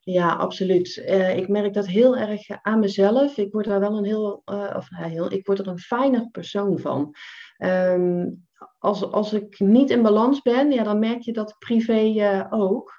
Ja, 0.00 0.34
absoluut. 0.34 0.96
Uh, 0.96 1.36
ik 1.36 1.48
merk 1.48 1.74
dat 1.74 1.86
heel 1.86 2.16
erg 2.16 2.48
aan 2.62 2.78
mezelf. 2.78 3.36
Ik 3.36 3.52
word 3.52 3.66
daar 3.66 3.80
wel 3.80 3.96
een 3.96 4.04
heel, 4.04 4.42
uh, 4.44 4.74
of 4.76 4.90
uh, 4.90 5.04
heel, 5.04 5.32
ik 5.32 5.46
word 5.46 5.58
er 5.58 5.66
een 5.66 5.78
fijner 5.78 6.28
persoon 6.30 6.78
van. 6.78 7.14
Um, 7.58 8.46
als, 8.78 9.02
als 9.10 9.32
ik 9.32 9.60
niet 9.60 9.90
in 9.90 10.02
balans 10.02 10.42
ben, 10.42 10.72
ja, 10.72 10.82
dan 10.82 10.98
merk 10.98 11.22
je 11.22 11.32
dat 11.32 11.56
privé 11.58 12.46
ook. 12.50 12.92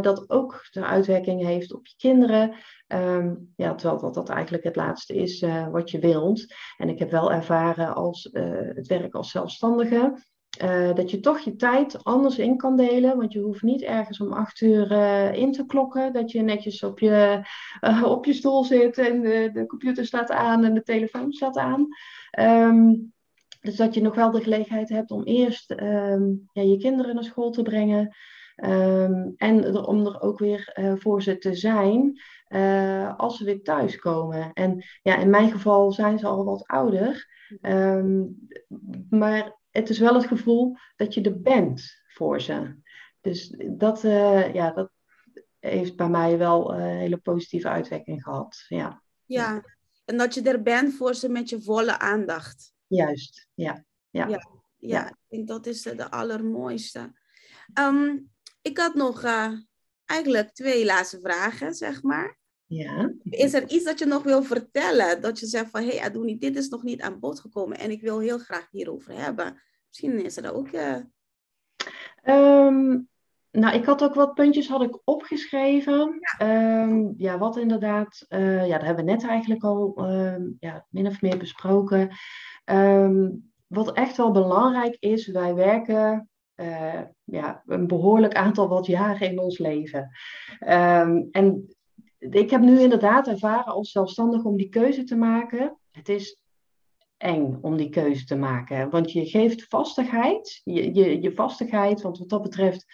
Dat 0.00 0.30
ook 0.30 0.66
de 0.70 0.84
uitwerking 0.84 1.44
heeft 1.44 1.74
op 1.74 1.86
je 1.86 1.94
kinderen. 1.96 2.54
Um, 2.88 3.52
ja, 3.56 3.74
terwijl 3.74 4.00
dat, 4.00 4.14
dat 4.14 4.28
eigenlijk 4.28 4.64
het 4.64 4.76
laatste 4.76 5.14
is 5.14 5.42
uh, 5.42 5.68
wat 5.68 5.90
je 5.90 5.98
wilt. 5.98 6.54
En 6.76 6.88
ik 6.88 6.98
heb 6.98 7.10
wel 7.10 7.32
ervaren 7.32 7.94
als 7.94 8.30
uh, 8.32 8.44
het 8.74 8.86
werk 8.86 9.14
als 9.14 9.30
zelfstandige. 9.30 10.18
Dat 10.94 11.10
je 11.10 11.20
toch 11.20 11.38
je 11.38 11.56
tijd 11.56 12.04
anders 12.04 12.38
in 12.38 12.56
kan 12.56 12.76
delen. 12.76 13.16
Want 13.16 13.32
je 13.32 13.40
hoeft 13.40 13.62
niet 13.62 13.82
ergens 13.82 14.20
om 14.20 14.32
acht 14.32 14.60
uur 14.60 14.92
in 15.34 15.52
te 15.52 15.66
klokken. 15.66 16.12
Dat 16.12 16.30
je 16.30 16.42
netjes 16.42 16.82
op 16.82 16.98
je, 16.98 17.40
op 18.02 18.24
je 18.24 18.32
stoel 18.32 18.64
zit 18.64 18.98
en 18.98 19.20
de, 19.20 19.50
de, 19.52 19.66
computer 19.66 20.06
staat 20.06 20.30
aan 20.30 20.64
en 20.64 20.74
de 20.74 20.82
telefoon 20.82 21.32
staat 21.32 21.56
aan. 21.56 21.86
Um, 22.40 23.12
dus 23.60 23.76
dat 23.76 23.94
je 23.94 24.02
nog 24.02 24.14
wel 24.14 24.30
de 24.30 24.42
gelegenheid 24.42 24.88
hebt 24.88 25.10
om 25.10 25.22
eerst 25.22 25.70
um, 25.70 26.48
ja, 26.52 26.62
je 26.62 26.78
kinderen 26.78 27.14
naar 27.14 27.24
school 27.24 27.50
te 27.50 27.62
brengen. 27.62 28.16
Um, 28.64 29.34
en 29.36 29.64
er, 29.64 29.86
om 29.86 30.06
er 30.06 30.20
ook 30.20 30.38
weer 30.38 30.76
uh, 30.78 30.92
voor 30.96 31.22
ze 31.22 31.38
te 31.38 31.54
zijn 31.54 32.20
uh, 32.48 33.16
als 33.16 33.36
ze 33.36 33.44
weer 33.44 33.62
thuiskomen. 33.62 34.52
En 34.52 34.84
ja, 35.02 35.16
in 35.16 35.30
mijn 35.30 35.50
geval 35.50 35.92
zijn 35.92 36.18
ze 36.18 36.26
al 36.26 36.44
wat 36.44 36.66
ouder. 36.66 37.28
Um, 37.62 38.48
maar 39.10 39.56
het 39.70 39.88
is 39.88 39.98
wel 39.98 40.14
het 40.14 40.26
gevoel 40.26 40.76
dat 40.96 41.14
je 41.14 41.22
er 41.22 41.40
bent 41.40 42.02
voor 42.06 42.40
ze. 42.40 42.76
Dus 43.20 43.54
dat, 43.70 44.04
uh, 44.04 44.54
ja, 44.54 44.70
dat 44.70 44.90
heeft 45.58 45.96
bij 45.96 46.08
mij 46.08 46.38
wel 46.38 46.74
een 46.74 46.96
hele 46.96 47.16
positieve 47.16 47.68
uitwerking 47.68 48.22
gehad. 48.22 48.64
Ja. 48.68 49.02
ja, 49.24 49.64
en 50.04 50.16
dat 50.16 50.34
je 50.34 50.42
er 50.42 50.62
bent 50.62 50.94
voor 50.94 51.14
ze 51.14 51.28
met 51.28 51.48
je 51.48 51.62
volle 51.62 51.98
aandacht. 51.98 52.72
Juist, 52.86 53.48
ja. 53.54 53.84
Ja, 54.10 54.28
ja, 54.28 54.40
ja. 54.76 55.08
ik 55.08 55.14
denk 55.28 55.48
dat 55.48 55.66
is 55.66 55.82
de 55.82 56.10
allermooiste. 56.10 57.12
Um, 57.78 58.34
ik 58.66 58.78
had 58.78 58.94
nog 58.94 59.24
uh, 59.24 59.52
eigenlijk 60.04 60.50
twee 60.50 60.84
laatste 60.84 61.20
vragen, 61.20 61.74
zeg 61.74 62.02
maar. 62.02 62.38
Ja. 62.64 63.12
Is 63.22 63.54
er 63.54 63.68
iets 63.68 63.84
dat 63.84 63.98
je 63.98 64.06
nog 64.06 64.22
wil 64.22 64.42
vertellen? 64.42 65.20
Dat 65.20 65.40
je 65.40 65.46
zegt 65.46 65.70
van, 65.70 65.82
hé 65.82 65.96
hey, 65.96 66.06
Adouni, 66.06 66.38
dit 66.38 66.56
is 66.56 66.68
nog 66.68 66.82
niet 66.82 67.00
aan 67.00 67.20
bod 67.20 67.40
gekomen 67.40 67.78
en 67.78 67.90
ik 67.90 68.00
wil 68.00 68.18
heel 68.18 68.38
graag 68.38 68.68
hierover 68.70 69.14
hebben. 69.14 69.62
Misschien 69.88 70.24
is 70.24 70.36
er 70.36 70.54
ook... 70.54 70.68
Uh... 70.72 70.96
Um, 72.24 73.08
nou, 73.50 73.74
ik 73.74 73.84
had 73.84 74.02
ook 74.02 74.14
wat 74.14 74.34
puntjes 74.34 74.68
had 74.68 74.82
ik 74.82 75.00
opgeschreven. 75.04 76.18
Ja, 76.38 76.82
um, 76.82 77.14
ja 77.16 77.38
wat 77.38 77.56
inderdaad, 77.56 78.24
uh, 78.28 78.66
ja, 78.66 78.76
dat 78.76 78.86
hebben 78.86 79.04
we 79.04 79.10
net 79.10 79.24
eigenlijk 79.24 79.64
al 79.64 79.94
um, 80.10 80.56
ja, 80.60 80.86
min 80.90 81.06
of 81.06 81.22
meer 81.22 81.38
besproken. 81.38 82.10
wat 83.66 83.92
echt 83.92 84.16
wel 84.16 84.30
belangrijk 84.30 84.96
is, 85.00 85.26
wij 85.26 85.54
werken 85.54 86.28
uh, 86.56 87.00
ja, 87.24 87.62
een 87.66 87.86
behoorlijk 87.86 88.34
aantal 88.34 88.68
wat 88.68 88.86
jaren 88.86 89.30
in 89.30 89.38
ons 89.38 89.58
leven. 89.58 90.10
Um, 90.68 91.28
en 91.30 91.76
ik 92.18 92.50
heb 92.50 92.60
nu 92.60 92.80
inderdaad 92.80 93.28
ervaren 93.28 93.72
als 93.72 93.90
zelfstandig 93.90 94.44
om 94.44 94.56
die 94.56 94.68
keuze 94.68 95.04
te 95.04 95.16
maken. 95.16 95.78
Het 95.90 96.08
is 96.08 96.38
eng 97.16 97.58
om 97.60 97.76
die 97.76 97.88
keuze 97.88 98.24
te 98.24 98.36
maken. 98.36 98.90
Want 98.90 99.12
je 99.12 99.26
geeft 99.26 99.66
vastigheid, 99.68 100.60
je, 100.64 100.94
je, 100.94 101.22
je 101.22 101.32
vastigheid, 101.32 102.02
want 102.02 102.18
wat 102.18 102.28
dat 102.28 102.42
betreft 102.42 102.86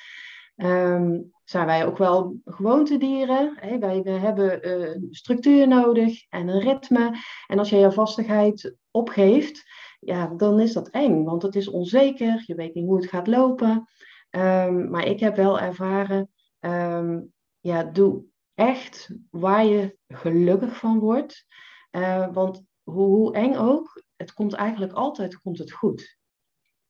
um, 0.57 1.33
zijn 1.45 1.67
wij 1.67 1.87
ook 1.87 1.99
wel 1.99 2.37
gewoontedieren. 2.45 3.57
Hey, 3.61 3.79
wij, 3.79 4.03
wij 4.03 4.19
hebben 4.19 4.69
uh, 4.69 4.97
structuur 5.11 5.69
nodig 5.69 6.25
en 6.29 6.49
een 6.49 6.61
ritme. 6.61 7.17
En 7.47 7.59
als 7.59 7.71
je 7.71 7.77
je 7.77 7.93
vastigheid 7.93 8.77
opgeeft, 8.91 9.71
ja, 10.05 10.27
dan 10.27 10.61
is 10.61 10.73
dat 10.73 10.89
eng, 10.89 11.25
want 11.25 11.43
het 11.43 11.55
is 11.55 11.69
onzeker, 11.69 12.43
je 12.47 12.55
weet 12.55 12.75
niet 12.75 12.87
hoe 12.87 12.97
het 12.97 13.09
gaat 13.09 13.27
lopen. 13.27 13.89
Um, 14.31 14.91
maar 14.91 15.07
ik 15.07 15.21
heb 15.21 15.37
wel 15.37 15.61
ervaren, 15.61 16.31
um, 16.61 17.33
ja, 17.61 17.85
doe 17.85 18.25
echt 18.55 19.11
waar 19.31 19.65
je 19.65 19.97
gelukkig 20.09 20.77
van 20.77 20.99
wordt. 20.99 21.47
Uh, 21.91 22.33
want 22.33 22.63
hoe, 22.83 23.07
hoe, 23.07 23.35
eng 23.35 23.55
ook, 23.55 24.03
het 24.17 24.33
komt 24.33 24.53
eigenlijk 24.53 24.93
altijd 24.93 25.41
komt 25.41 25.59
het 25.59 25.73
goed. 25.73 26.19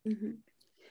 Mm 0.02 0.16
-hmm. 0.18 0.42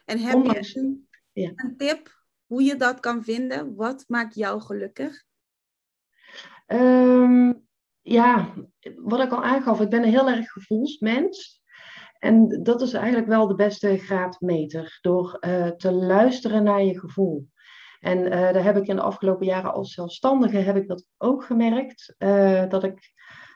En 0.05 0.19
heb 0.19 0.35
Ondanks, 0.35 0.71
je 0.71 0.79
een, 0.79 1.07
ja. 1.31 1.51
een, 1.55 1.77
tip 1.77 2.23
hoe 2.45 2.63
je 2.63 2.75
dat 2.75 2.99
kan 2.99 3.23
vinden? 3.23 3.75
Wat 3.75 4.03
maakt 4.07 4.35
jou 4.35 4.61
gelukkig? 4.61 5.23
Um, 6.67 7.67
ja, 8.01 8.53
wat 8.95 9.19
ik 9.19 9.31
al 9.31 9.43
aangaf, 9.43 9.81
ik 9.81 9.89
ben 9.89 10.03
een 10.03 10.09
heel 10.09 10.29
erg 10.29 10.51
gevoelsmens. 10.51 11.60
En 12.21 12.59
dat 12.63 12.81
is 12.81 12.93
eigenlijk 12.93 13.27
wel 13.27 13.47
de 13.47 13.55
beste 13.55 13.97
graadmeter, 13.97 14.97
door 15.01 15.37
uh, 15.39 15.67
te 15.67 15.91
luisteren 15.91 16.63
naar 16.63 16.83
je 16.83 16.99
gevoel. 16.99 17.47
En 17.99 18.17
uh, 18.17 18.31
daar 18.31 18.63
heb 18.63 18.77
ik 18.77 18.87
in 18.87 18.95
de 18.95 19.01
afgelopen 19.01 19.45
jaren 19.45 19.73
als 19.73 19.93
zelfstandige 19.93 20.57
heb 20.57 20.75
ik 20.75 20.87
dat 20.87 21.05
ook 21.17 21.43
gemerkt. 21.43 22.15
Uh, 22.19 22.69
dat 22.69 22.83
ik 22.83 23.11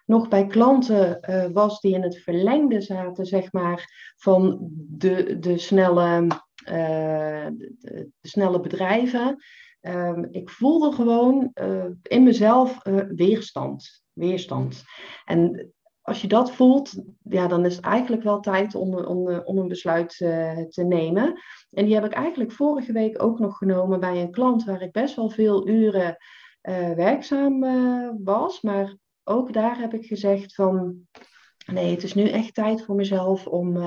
nog 0.05 0.27
bij 0.27 0.47
klanten 0.47 1.19
was 1.53 1.79
die 1.79 1.93
in 1.93 2.01
het 2.01 2.17
verlengde 2.17 2.81
zaten, 2.81 3.25
zeg 3.25 3.51
maar, 3.51 4.13
van 4.17 4.57
de, 4.71 5.39
de, 5.39 5.57
snelle, 5.57 6.27
de, 6.65 7.75
de, 7.79 8.09
snelle 8.21 8.59
bedrijven. 8.59 9.43
Um, 9.81 10.27
ik 10.31 10.49
voelde 10.49 10.91
gewoon 10.91 11.51
in 12.01 12.23
mezelf 12.23 12.79
weerstand. 13.15 14.03
Weerstand. 14.13 14.83
En 15.25 15.73
als 16.05 16.21
je 16.21 16.27
dat 16.27 16.51
voelt, 16.51 16.93
ja, 17.23 17.47
dan 17.47 17.65
is 17.65 17.75
het 17.75 17.85
eigenlijk 17.85 18.23
wel 18.23 18.39
tijd 18.39 18.75
om, 18.75 18.95
om, 18.95 19.29
om 19.29 19.57
een 19.57 19.67
besluit 19.67 20.19
uh, 20.19 20.61
te 20.61 20.83
nemen. 20.83 21.41
En 21.71 21.85
die 21.85 21.93
heb 21.93 22.05
ik 22.05 22.11
eigenlijk 22.11 22.51
vorige 22.51 22.91
week 22.91 23.23
ook 23.23 23.39
nog 23.39 23.57
genomen 23.57 23.99
bij 23.99 24.21
een 24.21 24.31
klant 24.31 24.63
waar 24.63 24.81
ik 24.81 24.91
best 24.91 25.15
wel 25.15 25.29
veel 25.29 25.67
uren 25.67 26.17
uh, 26.61 26.91
werkzaam 26.91 27.63
uh, 27.63 28.09
was. 28.23 28.61
Maar 28.61 28.95
ook 29.23 29.53
daar 29.53 29.79
heb 29.79 29.93
ik 29.93 30.05
gezegd 30.05 30.55
van, 30.55 31.07
nee, 31.65 31.91
het 31.91 32.03
is 32.03 32.13
nu 32.13 32.29
echt 32.29 32.53
tijd 32.53 32.83
voor 32.83 32.95
mezelf 32.95 33.47
om 33.47 33.77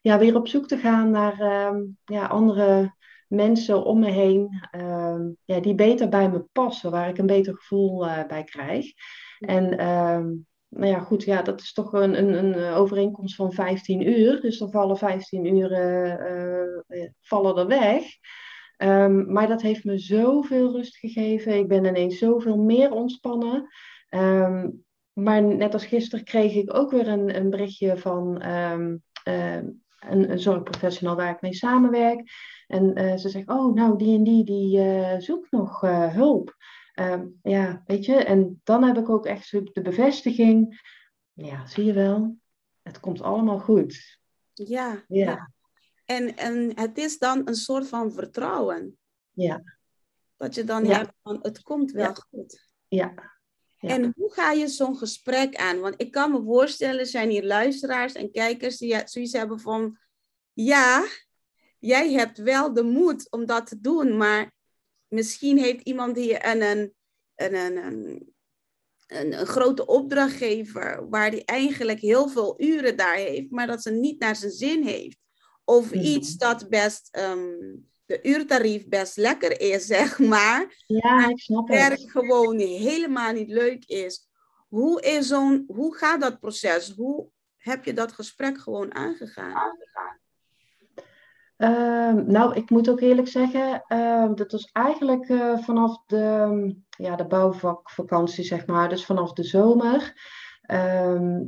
ja, 0.00 0.18
weer 0.18 0.36
op 0.36 0.48
zoek 0.48 0.66
te 0.66 0.76
gaan 0.76 1.10
naar 1.10 1.40
ehm, 1.40 1.82
ja, 2.04 2.26
andere 2.26 2.94
mensen 3.28 3.84
om 3.84 3.98
me 3.98 4.10
heen 4.10 4.66
ehm, 4.70 5.30
ja, 5.44 5.60
die 5.60 5.74
beter 5.74 6.08
bij 6.08 6.30
me 6.30 6.44
passen, 6.52 6.90
waar 6.90 7.08
ik 7.08 7.18
een 7.18 7.26
beter 7.26 7.54
gevoel 7.54 7.98
bij 8.26 8.44
krijg. 8.44 8.86
En 9.38 9.78
ehm, 9.78 10.26
nou 10.68 10.86
ja, 10.86 10.98
goed, 10.98 11.24
ja, 11.24 11.42
dat 11.42 11.60
is 11.60 11.72
toch 11.72 11.92
een, 11.92 12.18
een, 12.18 12.32
een 12.32 12.72
overeenkomst 12.72 13.34
van 13.34 13.52
15 13.52 14.08
uur. 14.08 14.40
Dus 14.40 14.58
dan 14.58 14.70
vallen 14.70 14.96
15 14.96 15.56
uur 15.56 15.70
uh, 15.70 17.08
vallen 17.20 17.56
er 17.56 17.66
weg. 17.66 18.04
Um, 18.78 19.32
maar 19.32 19.48
dat 19.48 19.62
heeft 19.62 19.84
me 19.84 19.98
zoveel 19.98 20.72
rust 20.72 20.96
gegeven. 20.96 21.58
Ik 21.58 21.68
ben 21.68 21.84
ineens 21.84 22.18
zoveel 22.18 22.56
meer 22.56 22.90
ontspannen. 22.90 23.68
Um, 24.10 24.84
maar 25.12 25.42
net 25.42 25.72
als 25.72 25.86
gisteren 25.86 26.24
kreeg 26.24 26.54
ik 26.54 26.76
ook 26.76 26.90
weer 26.90 27.08
een, 27.08 27.36
een 27.36 27.50
berichtje 27.50 27.96
van 27.96 28.46
um, 28.50 29.02
een, 29.24 30.38
zorgprofessional 30.38 31.16
waar 31.16 31.30
ik 31.30 31.40
mee 31.40 31.54
samenwerk. 31.54 32.30
En 32.66 33.18
ze 33.18 33.28
zegt, 33.28 33.48
oh, 33.48 33.74
nou, 33.74 33.98
die 33.98 34.16
en 34.16 34.24
die, 34.24 34.44
die 34.44 34.80
zoekt 35.20 35.50
nog 35.50 35.80
hulp. 36.12 36.56
Um, 36.98 37.38
ja, 37.42 37.82
weet 37.86 38.04
je, 38.04 38.14
en 38.14 38.60
dan 38.64 38.84
heb 38.84 38.96
ik 38.96 39.08
ook 39.08 39.26
echt 39.26 39.50
de 39.50 39.82
bevestiging. 39.82 40.80
Ja, 41.32 41.66
zie 41.66 41.84
je 41.84 41.92
wel, 41.92 42.36
het 42.82 43.00
komt 43.00 43.22
allemaal 43.22 43.58
goed. 43.58 44.18
Ja, 44.52 45.04
ja. 45.08 45.52
En, 46.04 46.36
en 46.36 46.72
het 46.74 46.98
is 46.98 47.18
dan 47.18 47.48
een 47.48 47.54
soort 47.54 47.88
van 47.88 48.12
vertrouwen. 48.12 48.98
Ja. 49.30 49.62
Dat 50.36 50.54
je 50.54 50.64
dan 50.64 50.84
hebt 50.84 51.12
van, 51.22 51.38
het 51.42 51.62
komt 51.62 51.90
wel 51.90 52.14
goed. 52.14 52.70
Ja. 52.88 53.14
ja. 53.78 53.88
En 53.88 54.12
hoe 54.16 54.32
ga 54.32 54.50
je 54.50 54.68
zo'n 54.68 54.96
gesprek 54.96 55.56
aan? 55.56 55.80
Want 55.80 55.94
ik 55.96 56.10
kan 56.10 56.32
me 56.32 56.42
voorstellen, 56.42 57.06
zijn 57.06 57.30
hier 57.30 57.44
luisteraars 57.44 58.12
en 58.12 58.30
kijkers 58.30 58.76
die 58.76 59.00
zoiets 59.04 59.32
hebben 59.32 59.60
van, 59.60 59.98
ja, 60.52 61.06
jij 61.78 62.12
hebt 62.12 62.38
wel 62.38 62.72
de 62.72 62.82
moed 62.82 63.30
om 63.30 63.46
dat 63.46 63.66
te 63.66 63.80
doen, 63.80 64.16
maar 64.16 64.54
misschien 65.16 65.58
heeft 65.58 65.80
iemand 65.82 66.16
hier 66.16 66.46
een, 66.46 66.62
een, 66.62 66.94
een, 67.34 67.54
een, 67.54 67.76
een, 69.06 69.32
een 69.32 69.46
grote 69.46 69.86
opdrachtgever 69.86 71.08
waar 71.08 71.30
die 71.30 71.44
eigenlijk 71.44 72.00
heel 72.00 72.28
veel 72.28 72.54
uren 72.62 72.96
daar 72.96 73.16
heeft, 73.16 73.50
maar 73.50 73.66
dat 73.66 73.82
ze 73.82 73.90
niet 73.90 74.20
naar 74.20 74.36
zijn 74.36 74.52
zin 74.52 74.82
heeft. 74.82 75.18
Of 75.64 75.94
mhm. 75.94 76.04
iets 76.04 76.36
dat 76.36 76.68
best, 76.68 77.16
um, 77.18 77.88
de 78.04 78.22
uurtarief 78.22 78.88
best 78.88 79.16
lekker 79.16 79.60
is, 79.60 79.86
zeg 79.96 80.18
maar. 80.18 80.84
Ja, 80.86 81.28
ik 81.28 81.38
snap 81.40 81.68
het. 81.68 81.76
werk 81.76 82.10
gewoon 82.10 82.58
helemaal 82.58 83.32
niet 83.32 83.50
leuk 83.50 83.84
is. 83.84 84.28
Hoe, 84.68 85.02
is 85.02 85.26
zo'n, 85.26 85.64
hoe 85.66 85.96
gaat 85.96 86.20
dat 86.20 86.40
proces? 86.40 86.92
Hoe 86.96 87.28
heb 87.56 87.84
je 87.84 87.92
dat 87.92 88.12
gesprek 88.12 88.58
gewoon 88.58 88.94
aangegaan? 88.94 89.54
aangegaan? 89.54 90.18
Ehm, 91.56 92.24
nou, 92.26 92.54
ik 92.54 92.70
moet 92.70 92.90
ook 92.90 93.00
eerlijk 93.00 93.28
zeggen, 93.28 93.84
uh, 93.88 94.34
dat 94.34 94.52
was 94.52 94.70
eigenlijk 94.72 95.28
uh, 95.28 95.58
vanaf 95.58 96.04
de, 96.06 96.76
ja, 96.88 97.16
de 97.16 97.26
bouwvakvakantie, 97.26 98.44
zeg 98.44 98.66
maar, 98.66 98.88
dus 98.88 99.04
vanaf 99.04 99.32
de 99.32 99.44
zomer, 99.44 100.14
ehm, 100.62 101.42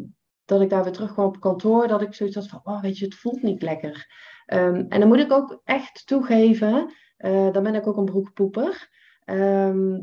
dat 0.44 0.60
ik 0.60 0.70
daar 0.70 0.82
weer 0.82 0.92
terugkwam 0.92 1.26
op 1.26 1.40
kantoor, 1.40 1.88
dat 1.88 2.02
ik 2.02 2.14
zoiets 2.14 2.36
had 2.36 2.48
van, 2.48 2.60
oh, 2.64 2.82
weet 2.82 2.98
je, 2.98 3.04
het 3.04 3.14
voelt 3.14 3.42
niet 3.42 3.62
lekker. 3.62 4.06
en 4.46 4.88
dan 4.88 5.08
moet 5.08 5.18
ik 5.18 5.32
ook 5.32 5.60
echt 5.64 6.06
toegeven, 6.06 6.92
uh, 7.18 7.52
dan 7.52 7.62
ben 7.62 7.74
ik 7.74 7.86
ook 7.86 7.96
een 7.96 8.04
broekpoeper. 8.04 8.88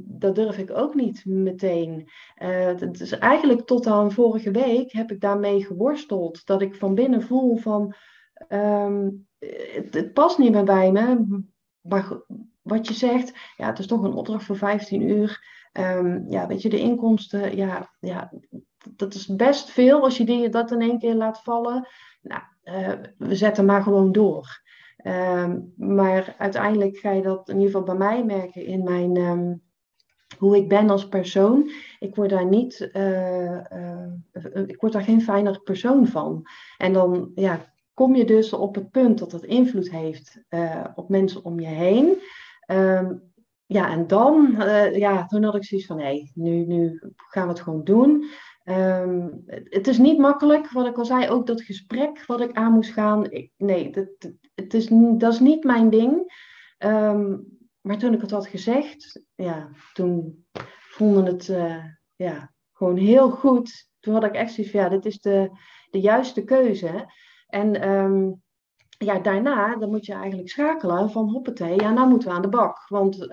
dat 0.03 0.35
durf 0.35 0.57
ik 0.57 0.71
ook 0.71 0.95
niet 0.95 1.25
meteen. 1.25 2.09
dus 2.91 3.17
eigenlijk 3.17 3.62
tot 3.62 3.88
aan 3.88 4.12
vorige 4.12 4.51
week 4.51 4.91
heb 4.91 5.12
ik 5.12 5.21
daarmee 5.21 5.65
geworsteld. 5.65 6.45
Dat 6.45 6.62
ik 6.62 6.75
van 6.75 6.95
binnen 6.95 7.21
voel 7.21 7.57
van, 7.57 7.95
het, 9.91 10.13
past 10.13 10.37
niet 10.37 10.51
meer 10.51 10.63
bij 10.63 10.91
me. 10.91 11.41
Maar 11.81 12.21
wat 12.61 12.87
je 12.87 12.93
zegt, 12.93 13.33
ja, 13.57 13.67
het 13.67 13.79
is 13.79 13.87
toch 13.87 14.03
een 14.03 14.13
opdracht 14.13 14.45
voor 14.45 14.57
15 14.57 15.01
uur. 15.01 15.53
Um, 15.73 16.25
ja, 16.29 16.47
weet 16.47 16.61
je, 16.61 16.69
de 16.69 16.79
inkomsten, 16.79 17.55
ja, 17.55 17.91
ja, 17.99 18.31
dat 18.95 19.13
is 19.13 19.36
best 19.36 19.69
veel 19.69 20.03
als 20.03 20.17
je 20.17 20.25
die, 20.25 20.49
dat 20.49 20.71
in 20.71 20.81
één 20.81 20.99
keer 20.99 21.15
laat 21.15 21.41
vallen. 21.43 21.88
Nou, 22.21 22.41
uh, 22.63 22.93
we 23.17 23.36
zetten 23.36 23.65
maar 23.65 23.81
gewoon 23.84 24.12
door. 24.12 24.63
Um, 25.03 25.73
maar 25.77 26.36
uiteindelijk 26.38 26.97
ga 26.97 27.12
je 27.12 27.21
dat 27.21 27.49
in 27.49 27.55
ieder 27.55 27.71
geval 27.71 27.97
bij 27.97 28.08
mij 28.08 28.25
merken 28.25 28.65
in 28.65 28.84
mijn, 28.84 29.17
um, 29.17 29.62
hoe 30.38 30.58
ik 30.58 30.69
ben 30.69 30.89
als 30.89 31.08
persoon. 31.08 31.69
Ik 31.99 32.15
word 32.15 32.29
daar 32.29 32.45
niet, 32.45 32.89
uh, 32.93 33.51
uh, 33.51 34.67
ik 34.67 34.81
word 34.81 34.93
daar 34.93 35.03
geen 35.03 35.21
fijner 35.21 35.62
persoon 35.62 36.08
van. 36.08 36.43
En 36.77 36.93
dan, 36.93 37.31
ja, 37.36 37.73
kom 37.95 38.15
je 38.15 38.25
dus 38.25 38.53
op 38.53 38.75
het 38.75 38.91
punt 38.91 39.19
dat 39.19 39.31
het 39.31 39.43
invloed 39.43 39.91
heeft 39.91 40.43
uh, 40.49 40.86
op 40.95 41.10
mensen 41.10 41.45
om 41.45 41.60
je 41.60 41.67
heen. 41.67 42.21
Um, 42.67 43.34
ja, 43.65 43.89
en 43.89 44.08
dan, 44.08 44.55
uh, 44.58 44.95
ja, 44.97 45.25
toen 45.25 45.43
had 45.43 45.55
ik 45.55 45.63
zoiets 45.63 45.88
van, 45.88 45.99
hé, 45.99 46.31
nu, 46.34 46.65
nu 46.65 47.01
gaan 47.15 47.43
we 47.43 47.49
het 47.49 47.62
gewoon 47.62 47.84
doen. 47.84 48.25
Um, 48.63 49.43
het 49.45 49.88
is 49.88 49.97
niet 49.97 50.17
makkelijk, 50.17 50.71
wat 50.71 50.88
ik 50.88 50.97
al 50.97 51.05
zei, 51.05 51.29
ook 51.29 51.47
dat 51.47 51.62
gesprek 51.62 52.25
wat 52.25 52.41
ik 52.41 52.53
aan 52.53 52.73
moest 52.73 52.91
gaan. 52.91 53.31
Ik, 53.31 53.51
nee, 53.58 53.91
dat, 53.91 54.08
het 54.55 54.73
is, 54.73 54.88
dat 54.91 55.34
is 55.34 55.39
niet 55.39 55.63
mijn 55.63 55.89
ding. 55.89 56.34
Um, 56.77 57.45
maar 57.81 57.97
toen 57.97 58.13
ik 58.13 58.21
het 58.21 58.31
had 58.31 58.47
gezegd, 58.47 59.21
ja, 59.36 59.69
toen 59.93 60.45
vonden 60.79 61.25
het 61.25 61.47
uh, 61.47 61.84
ja, 62.15 62.53
gewoon 62.73 62.97
heel 62.97 63.29
goed. 63.29 63.89
Toen 63.99 64.13
had 64.13 64.23
ik 64.23 64.34
echt 64.34 64.53
zoiets 64.53 64.73
van, 64.73 64.81
ja, 64.81 64.89
dit 64.89 65.05
is 65.05 65.19
de, 65.19 65.49
de 65.89 65.99
juiste 65.99 66.43
keuze. 66.43 67.05
En 67.47 67.89
um, 67.89 68.43
ja, 68.97 69.19
daarna 69.19 69.75
dan 69.75 69.89
moet 69.89 70.05
je 70.05 70.13
eigenlijk 70.13 70.49
schakelen 70.49 71.12
van 71.12 71.29
hoppatee, 71.29 71.79
ja, 71.81 71.91
nou 71.91 72.10
moeten 72.10 72.29
we 72.29 72.36
aan 72.36 72.41
de 72.41 72.49
bak. 72.49 72.88
Want 72.88 73.21
uh, 73.21 73.27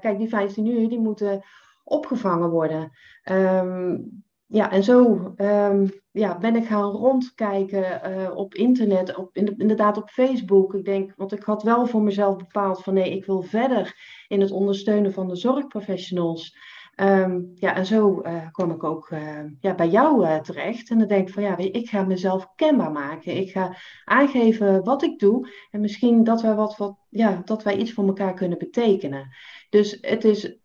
kijk, 0.00 0.18
die 0.18 0.28
15 0.28 0.66
uur 0.66 0.88
die 0.88 1.00
moeten 1.00 1.42
opgevangen 1.84 2.50
worden. 2.50 2.90
Um, 3.30 4.22
ja, 4.46 4.70
en 4.70 4.84
zo 4.84 5.32
um, 5.36 5.90
ja, 6.10 6.38
ben 6.38 6.56
ik 6.56 6.66
gaan 6.66 6.90
rondkijken 6.90 8.10
uh, 8.10 8.36
op 8.36 8.54
internet, 8.54 9.16
op, 9.16 9.36
inderdaad 9.36 9.96
op 9.96 10.10
Facebook. 10.10 10.74
Ik 10.74 10.84
denk, 10.84 11.12
want 11.16 11.32
ik 11.32 11.42
had 11.42 11.62
wel 11.62 11.86
voor 11.86 12.02
mezelf 12.02 12.36
bepaald 12.36 12.82
van 12.82 12.94
nee, 12.94 13.16
ik 13.16 13.24
wil 13.24 13.42
verder 13.42 13.94
in 14.28 14.40
het 14.40 14.50
ondersteunen 14.50 15.12
van 15.12 15.28
de 15.28 15.36
zorgprofessionals. 15.36 16.56
Um, 17.00 17.52
ja, 17.54 17.74
en 17.74 17.86
zo 17.86 18.22
uh, 18.22 18.50
kwam 18.50 18.70
ik 18.70 18.84
ook 18.84 19.10
uh, 19.10 19.44
ja, 19.60 19.74
bij 19.74 19.88
jou 19.88 20.24
uh, 20.24 20.40
terecht. 20.40 20.90
En 20.90 20.98
dan 20.98 21.08
denk 21.08 21.28
ik 21.28 21.34
van 21.34 21.42
ja, 21.42 21.56
ik 21.56 21.88
ga 21.88 22.02
mezelf 22.02 22.54
kenbaar 22.54 22.92
maken. 22.92 23.36
Ik 23.36 23.50
ga 23.50 23.76
aangeven 24.04 24.84
wat 24.84 25.02
ik 25.02 25.18
doe. 25.18 25.48
En 25.70 25.80
misschien 25.80 26.24
dat 26.24 26.42
wij, 26.42 26.54
wat, 26.54 26.76
wat, 26.76 26.96
ja, 27.08 27.42
dat 27.44 27.62
wij 27.62 27.76
iets 27.76 27.92
voor 27.92 28.06
elkaar 28.06 28.34
kunnen 28.34 28.58
betekenen. 28.58 29.28
Dus 29.70 29.98
het 30.00 30.24
is 30.24 30.58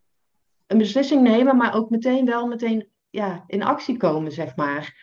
een 0.66 0.78
beslissing 0.78 1.22
nemen, 1.22 1.56
maar 1.56 1.74
ook 1.74 1.90
meteen 1.90 2.24
wel 2.24 2.46
meteen 2.46 2.88
ja, 3.10 3.44
in 3.46 3.62
actie 3.62 3.96
komen, 3.96 4.32
zeg 4.32 4.56
maar. 4.56 4.94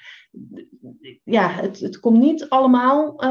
Ja, 1.24 1.50
het, 1.50 1.80
het 1.80 2.00
komt 2.00 2.20
niet 2.20 2.50
allemaal, 2.50 3.22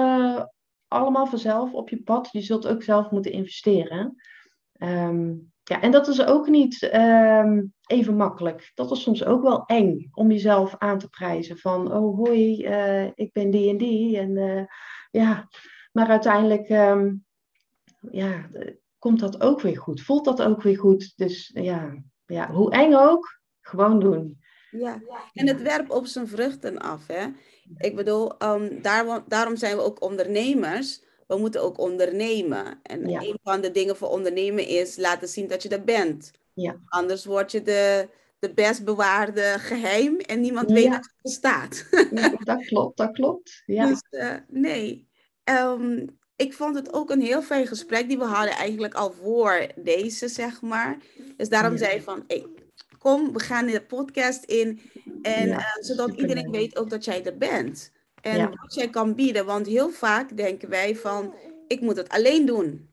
allemaal 0.89 1.27
vanzelf 1.27 1.73
op 1.73 1.89
je 1.89 2.03
pad. 2.03 2.29
Je 2.33 2.41
zult 2.41 2.67
ook 2.67 2.83
zelf 2.83 3.11
moeten 3.11 3.33
investeren. 3.33 4.15
Um, 4.79 5.53
ja, 5.63 5.81
en 5.81 5.91
dat 5.91 6.09
is 6.09 6.25
ook 6.25 6.49
niet 6.49 6.91
um, 6.95 7.75
even 7.87 8.17
makkelijk. 8.17 8.71
Dat 8.75 8.91
is 8.91 9.03
soms 9.03 9.25
ook 9.25 9.43
wel 9.43 9.65
eng 9.67 10.09
om 10.13 10.31
jezelf 10.31 10.75
aan 10.79 10.99
te 10.99 11.09
prijzen. 11.09 11.59
Van, 11.59 11.93
oh 11.93 12.17
hoi, 12.17 12.67
uh, 12.69 13.11
ik 13.15 13.33
ben 13.33 13.51
die 13.51 13.71
en 13.71 13.77
die. 13.77 14.19
En 14.19 14.37
uh, 14.37 14.63
ja, 15.11 15.49
maar 15.93 16.09
uiteindelijk 16.09 16.69
um, 16.69 17.25
ja, 18.11 18.51
komt 18.99 19.21
dat 19.21 19.41
ook 19.41 19.61
weer 19.61 19.79
goed. 19.79 20.03
Voelt 20.03 20.25
dat 20.25 20.43
ook 20.43 20.63
weer 20.63 20.79
goed. 20.79 21.13
Dus 21.17 21.51
ja, 21.55 22.03
ja 22.27 22.53
hoe 22.53 22.71
eng 22.71 22.95
ook, 22.95 23.41
gewoon 23.61 24.01
doen. 24.01 24.39
Ja, 24.71 25.01
en 25.33 25.47
het 25.47 25.63
werpt 25.63 25.91
op 25.91 26.07
zijn 26.07 26.29
vruchten 26.29 26.79
af. 26.79 27.07
Hè? 27.07 27.27
Ik 27.77 27.97
bedoel, 27.97 28.43
um, 28.43 28.83
daarom, 28.83 29.25
daarom 29.27 29.57
zijn 29.57 29.77
we 29.77 29.83
ook 29.83 30.03
ondernemers 30.03 31.05
we 31.31 31.39
moeten 31.39 31.63
ook 31.63 31.79
ondernemen. 31.79 32.81
En 32.83 33.09
een 33.09 33.39
van 33.43 33.61
de 33.61 33.71
dingen 33.71 33.97
voor 33.97 34.09
ondernemen 34.09 34.67
is 34.67 34.97
laten 34.97 35.29
zien 35.29 35.47
dat 35.47 35.63
je 35.63 35.69
er 35.69 35.85
bent. 35.85 36.31
Ja. 36.55 36.77
Anders 36.87 37.25
word 37.25 37.53
je 37.53 37.63
de, 37.63 38.09
de 38.39 38.53
best 38.55 38.85
bewaarde 38.85 39.55
geheim 39.59 40.17
en 40.17 40.41
niemand 40.41 40.71
weet 40.71 40.91
dat 40.91 40.95
het 40.95 41.15
bestaat. 41.23 41.87
Ja, 42.11 42.29
dat 42.39 42.65
klopt, 42.65 42.97
dat 42.97 43.13
klopt. 43.13 43.63
Ja. 43.67 43.87
Dus 43.87 44.03
uh, 44.11 44.35
nee. 44.49 45.09
Um, 45.45 46.19
ik 46.37 46.53
vond 46.53 46.75
het 46.75 46.93
ook 46.93 47.11
een 47.11 47.23
heel 47.23 47.43
fijn 47.43 47.67
gesprek 47.67 48.09
die 48.09 48.19
we 48.19 48.25
hadden 48.25 48.55
eigenlijk 48.55 48.95
al 48.95 49.13
voor 49.13 49.67
deze, 49.77 50.29
zeg 50.29 50.61
maar. 50.61 50.99
Dus 51.37 51.49
daarom 51.49 51.77
zei 51.77 51.97
ik 51.97 52.03
van, 52.03 52.25
hey, 52.27 52.47
kom, 52.99 53.33
we 53.33 53.41
gaan 53.41 53.67
de 53.67 53.83
podcast 53.83 54.45
in. 54.45 54.81
En 55.23 55.49
uh, 55.49 55.65
zodat 55.81 56.15
iedereen 56.15 56.51
weet 56.51 56.77
ook 56.77 56.91
dat 56.91 57.05
jij 57.05 57.25
er 57.25 57.39
bent. 57.39 57.93
En 58.21 58.51
wat 58.51 58.75
jij 58.75 58.91
kan 58.91 59.15
bieden. 59.15 59.47
Want 59.47 59.67
heel 59.67 59.91
vaak 59.91 60.37
denken 60.37 60.69
wij 60.69 60.97
van, 60.97 61.35
ik 61.67 61.81
moet 61.81 61.97
het 61.97 62.09
alleen 62.09 62.47
doen. 62.47 62.89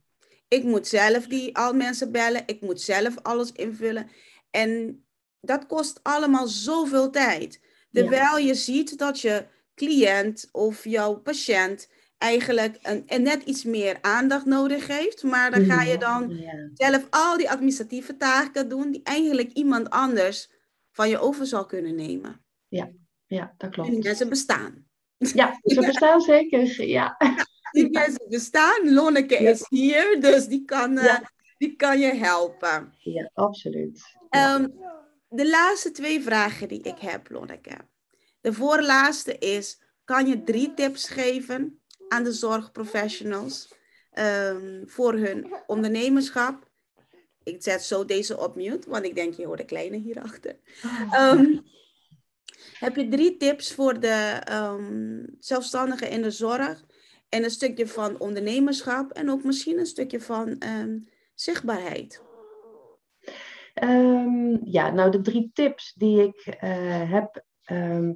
Ik 0.48 0.64
moet 0.64 0.88
zelf 0.88 1.28
die 1.28 1.58
al 1.58 1.74
mensen 1.74 2.12
bellen. 2.12 2.44
Ik 2.46 2.62
moet 2.62 2.82
zelf 2.82 3.16
alles 3.22 3.52
invullen. 3.52 4.10
En 4.52 5.04
dat 5.42 5.66
kost 5.66 6.00
allemaal 6.04 6.48
zoveel 6.48 7.10
tijd. 7.10 7.60
Terwijl 7.92 8.38
je 8.38 8.54
ziet 8.54 8.98
dat 8.98 9.22
je 9.22 9.46
cliënt 9.76 10.50
of 10.52 10.84
jouw 10.84 11.16
patiënt 11.16 11.90
eigenlijk 12.18 12.78
een, 12.82 13.24
net 13.24 13.44
iets 13.44 13.64
meer 13.64 13.98
aandacht 14.02 14.46
nodig 14.46 14.88
heeft. 14.88 15.24
Maar 15.24 15.52
dan 15.52 15.66
ga 15.66 15.82
je 15.82 15.98
mhm, 15.98 16.00
dan 16.00 16.40
zelf 16.74 17.08
al 17.10 17.38
die 17.38 17.50
administratieve 17.50 18.18
taken 18.18 18.70
doen 18.70 18.92
die 18.92 19.04
eigenlijk 19.04 19.52
iemand 19.52 19.90
anders 19.90 20.50
van 20.92 21.10
je 21.10 21.20
over 21.20 21.46
zal 21.46 21.66
kunnen 21.66 21.96
nemen. 21.96 22.46
Ja, 22.68 22.92
ja 23.26 23.54
dat 23.58 23.70
klopt. 23.70 23.90
En 23.90 24.00
mensen 24.00 24.30
bestaan. 24.30 24.87
Ja, 25.18 25.60
ze 25.64 25.82
bestaan 25.86 26.22
zeker. 26.22 26.88
Ja. 26.88 27.18
Die 27.72 27.90
mensen 27.90 28.26
bestaan. 28.30 28.94
Lonneke 28.94 29.36
is 29.36 29.66
hier, 29.70 30.22
dus 30.22 30.48
die 30.48 30.66
kan, 30.66 30.98
uh, 30.98 31.20
die 31.58 31.76
kan 31.76 32.00
je 32.00 32.14
helpen. 32.16 32.94
Ja, 32.98 33.32
absoluut. 33.34 34.02
Um, 34.30 34.74
de 35.30 35.50
laatste 35.50 35.92
twee 35.92 36.22
vragen 36.22 36.68
die 36.68 36.82
ik 36.82 37.00
heb, 37.00 37.30
Lonneke. 37.30 37.78
De 38.42 38.54
voorlaatste 38.54 39.38
is, 39.38 39.82
kan 40.04 40.28
je 40.28 40.44
drie 40.44 40.74
tips 40.74 41.10
geven 41.10 41.80
aan 42.08 42.24
de 42.24 42.32
zorgprofessionals 42.32 43.74
um, 44.14 44.84
voor 44.86 45.14
hun 45.14 45.54
ondernemerschap? 45.68 46.70
Ik 47.44 47.64
zet 47.64 47.84
zo 47.84 48.06
deze 48.06 48.40
op 48.40 48.56
mute, 48.56 48.90
want 48.90 49.06
ik 49.06 49.16
denk 49.16 49.34
je 49.34 49.46
hoort 49.46 49.60
de 49.60 49.66
kleine 49.66 49.98
hierachter. 49.98 50.60
Um, 51.20 51.64
heb 52.74 52.96
je 52.96 53.08
drie 53.08 53.38
tips 53.38 53.74
voor 53.74 54.00
de 54.00 54.42
um, 54.52 55.36
zelfstandigen 55.40 56.10
in 56.10 56.22
de 56.22 56.32
zorg? 56.32 56.86
En 57.30 57.44
een 57.44 57.50
stukje 57.50 57.88
van 57.88 58.20
ondernemerschap 58.20 59.12
en 59.12 59.30
ook 59.30 59.44
misschien 59.44 59.80
een 59.80 59.86
stukje 59.86 60.22
van 60.22 60.62
zichtbaarheid. 61.34 62.22
Um, 63.84 64.60
ja, 64.64 64.92
nou 64.92 65.12
de 65.12 65.22
drie 65.22 65.50
tips 65.54 65.94
die 65.94 66.22
ik 66.22 66.46
uh, 66.46 67.12
heb, 67.12 67.44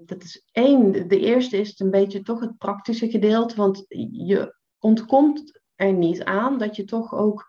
dat 0.06 0.24
is 0.24 0.48
één. 0.52 1.08
De 1.08 1.20
eerste 1.20 1.58
is 1.58 1.80
een 1.80 1.92
beetje 1.92 2.22
toch 2.22 2.40
het 2.40 2.58
praktische 2.58 3.10
gedeelte, 3.10 3.56
want 3.56 3.86
je 4.12 4.56
ontkomt 4.80 5.62
er 5.76 5.94
niet 5.94 6.24
aan 6.24 6.58
dat 6.58 6.76
je 6.76 6.84
toch 6.84 7.14
ook 7.14 7.48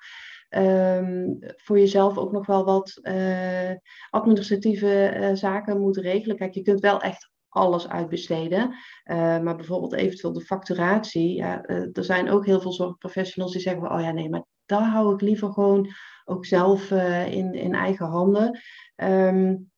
um, 0.56 1.38
voor 1.56 1.78
jezelf 1.78 2.18
ook 2.18 2.32
nog 2.32 2.46
wel 2.46 2.64
wat 2.64 2.98
uh, 3.02 3.70
administratieve 4.10 5.16
uh, 5.16 5.34
zaken 5.34 5.80
moet 5.80 5.96
regelen. 5.96 6.36
Kijk, 6.36 6.54
je 6.54 6.62
kunt 6.62 6.80
wel 6.80 7.00
echt 7.00 7.30
alles 7.48 7.88
uitbesteden. 7.88 8.74
Uh, 9.04 9.40
maar 9.40 9.56
bijvoorbeeld 9.56 9.92
eventueel 9.92 10.32
de 10.32 10.44
facturatie. 10.44 11.34
Ja, 11.34 11.62
er 11.64 12.04
zijn 12.04 12.30
ook 12.30 12.46
heel 12.46 12.60
veel 12.60 12.72
zorgprofessionals 12.72 13.52
die 13.52 13.60
zeggen: 13.60 13.90
Oh 13.92 14.00
ja, 14.00 14.10
nee, 14.10 14.28
maar 14.28 14.44
daar 14.66 14.88
hou 14.88 15.14
ik 15.14 15.20
liever 15.20 15.52
gewoon 15.52 15.88
ook 16.24 16.46
zelf 16.46 16.90
in, 17.30 17.54
in 17.54 17.74
eigen 17.74 18.06
handen. 18.06 18.60
Um, 18.96 19.70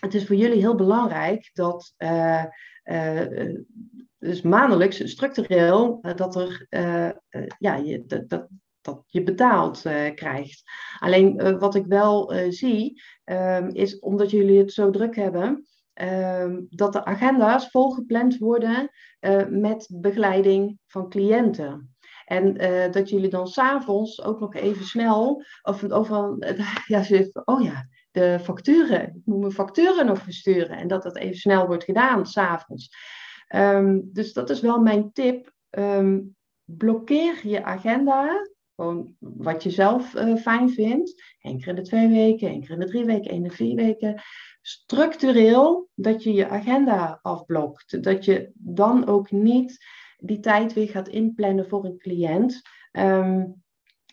het 0.00 0.14
is 0.14 0.26
voor 0.26 0.36
jullie 0.36 0.58
heel 0.58 0.74
belangrijk 0.74 1.50
dat 1.52 1.94
dus 4.18 4.42
maandelijks 4.42 5.10
structureel 5.10 5.98
dat 6.16 6.36
er 6.36 6.66
ja, 7.58 7.76
je, 7.76 8.04
dat, 8.26 8.48
dat, 8.88 9.04
je 9.06 9.22
betaald 9.22 9.80
krijgt. 10.14 10.62
Alleen 10.98 11.58
wat 11.58 11.74
ik 11.74 11.86
wel 11.86 12.32
zie, 12.48 13.02
um, 13.24 13.68
is 13.68 13.98
omdat 13.98 14.30
jullie 14.30 14.58
het 14.58 14.72
zo 14.72 14.90
druk 14.90 15.16
hebben, 15.16 15.66
um, 15.94 16.66
dat 16.70 16.92
de 16.92 17.04
agenda's 17.04 17.70
volgepland 17.70 18.38
worden 18.38 18.90
met 19.48 19.88
begeleiding 19.92 20.78
van 20.86 21.08
cliënten. 21.08 21.96
En 22.24 22.54
dat 22.90 23.08
jullie 23.08 23.30
dan 23.30 23.46
s'avonds 23.46 24.22
ook 24.22 24.40
nog 24.40 24.54
even 24.54 24.84
snel, 24.84 25.44
of 25.62 25.90
over, 25.90 26.36
ja, 26.86 27.04
oh 27.44 27.62
ja, 27.62 27.88
de 28.10 28.38
facturen, 28.42 29.02
ik 29.02 29.22
moet 29.24 29.40
mijn 29.40 29.52
facturen 29.52 30.06
nog 30.06 30.22
versturen. 30.22 30.76
En 30.76 30.88
dat 30.88 31.02
dat 31.02 31.16
even 31.16 31.36
snel 31.36 31.66
wordt 31.66 31.84
gedaan 31.84 32.26
s'avonds. 32.26 32.90
Um, 33.54 34.10
dus 34.12 34.32
dat 34.32 34.50
is 34.50 34.60
wel 34.60 34.80
mijn 34.80 35.12
tip. 35.12 35.52
Blokkeer 36.64 37.48
je 37.48 37.64
agenda, 37.64 38.48
gewoon 38.78 39.14
wat 39.18 39.62
je 39.62 39.70
zelf 39.70 40.14
uh, 40.14 40.36
fijn 40.36 40.70
vindt. 40.70 41.22
Eén 41.40 41.58
keer 41.58 41.68
in 41.68 41.74
de 41.74 41.82
twee 41.82 42.08
weken, 42.08 42.48
één 42.48 42.60
keer 42.60 42.70
in 42.70 42.80
de 42.80 42.86
drie 42.86 43.04
weken, 43.04 43.30
één 43.30 43.42
in 43.42 43.48
de 43.48 43.54
vier 43.54 43.76
weken. 43.76 44.22
Structureel 44.62 45.88
dat 45.94 46.22
je 46.22 46.32
je 46.32 46.48
agenda 46.48 47.18
afblokt. 47.22 48.02
Dat 48.02 48.24
je 48.24 48.50
dan 48.54 49.06
ook 49.06 49.30
niet 49.30 49.84
die 50.18 50.40
tijd 50.40 50.72
weer 50.72 50.88
gaat 50.88 51.08
inplannen 51.08 51.68
voor 51.68 51.84
een 51.84 51.98
cliënt. 51.98 52.62
Ehm, 52.90 53.44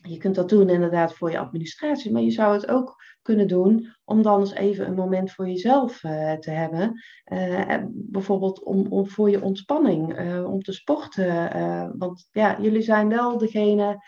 je 0.02 0.16
kunt 0.16 0.34
dat 0.34 0.48
doen 0.48 0.68
inderdaad 0.68 1.14
voor 1.14 1.30
je 1.30 1.38
administratie, 1.38 2.12
maar 2.12 2.22
je 2.22 2.30
zou 2.30 2.54
het 2.54 2.68
ook 2.68 3.04
kunnen 3.22 3.48
doen 3.48 3.94
om 4.04 4.22
dan 4.22 4.40
eens 4.40 4.54
even 4.54 4.86
een 4.86 4.94
moment 4.94 5.32
voor 5.32 5.48
jezelf 5.48 6.02
uh, 6.02 6.32
te 6.32 6.50
hebben. 6.50 7.02
Uh, 7.32 7.76
bijvoorbeeld 7.88 8.62
om, 8.62 9.06
voor 9.08 9.30
je 9.30 9.42
ontspanning, 9.42 10.18
om 10.46 10.62
te 10.62 10.72
sporten. 10.72 11.98
want 11.98 12.28
ja, 12.32 12.60
jullie 12.60 12.82
zijn 12.82 13.08
wel 13.08 13.38
degene 13.38 13.98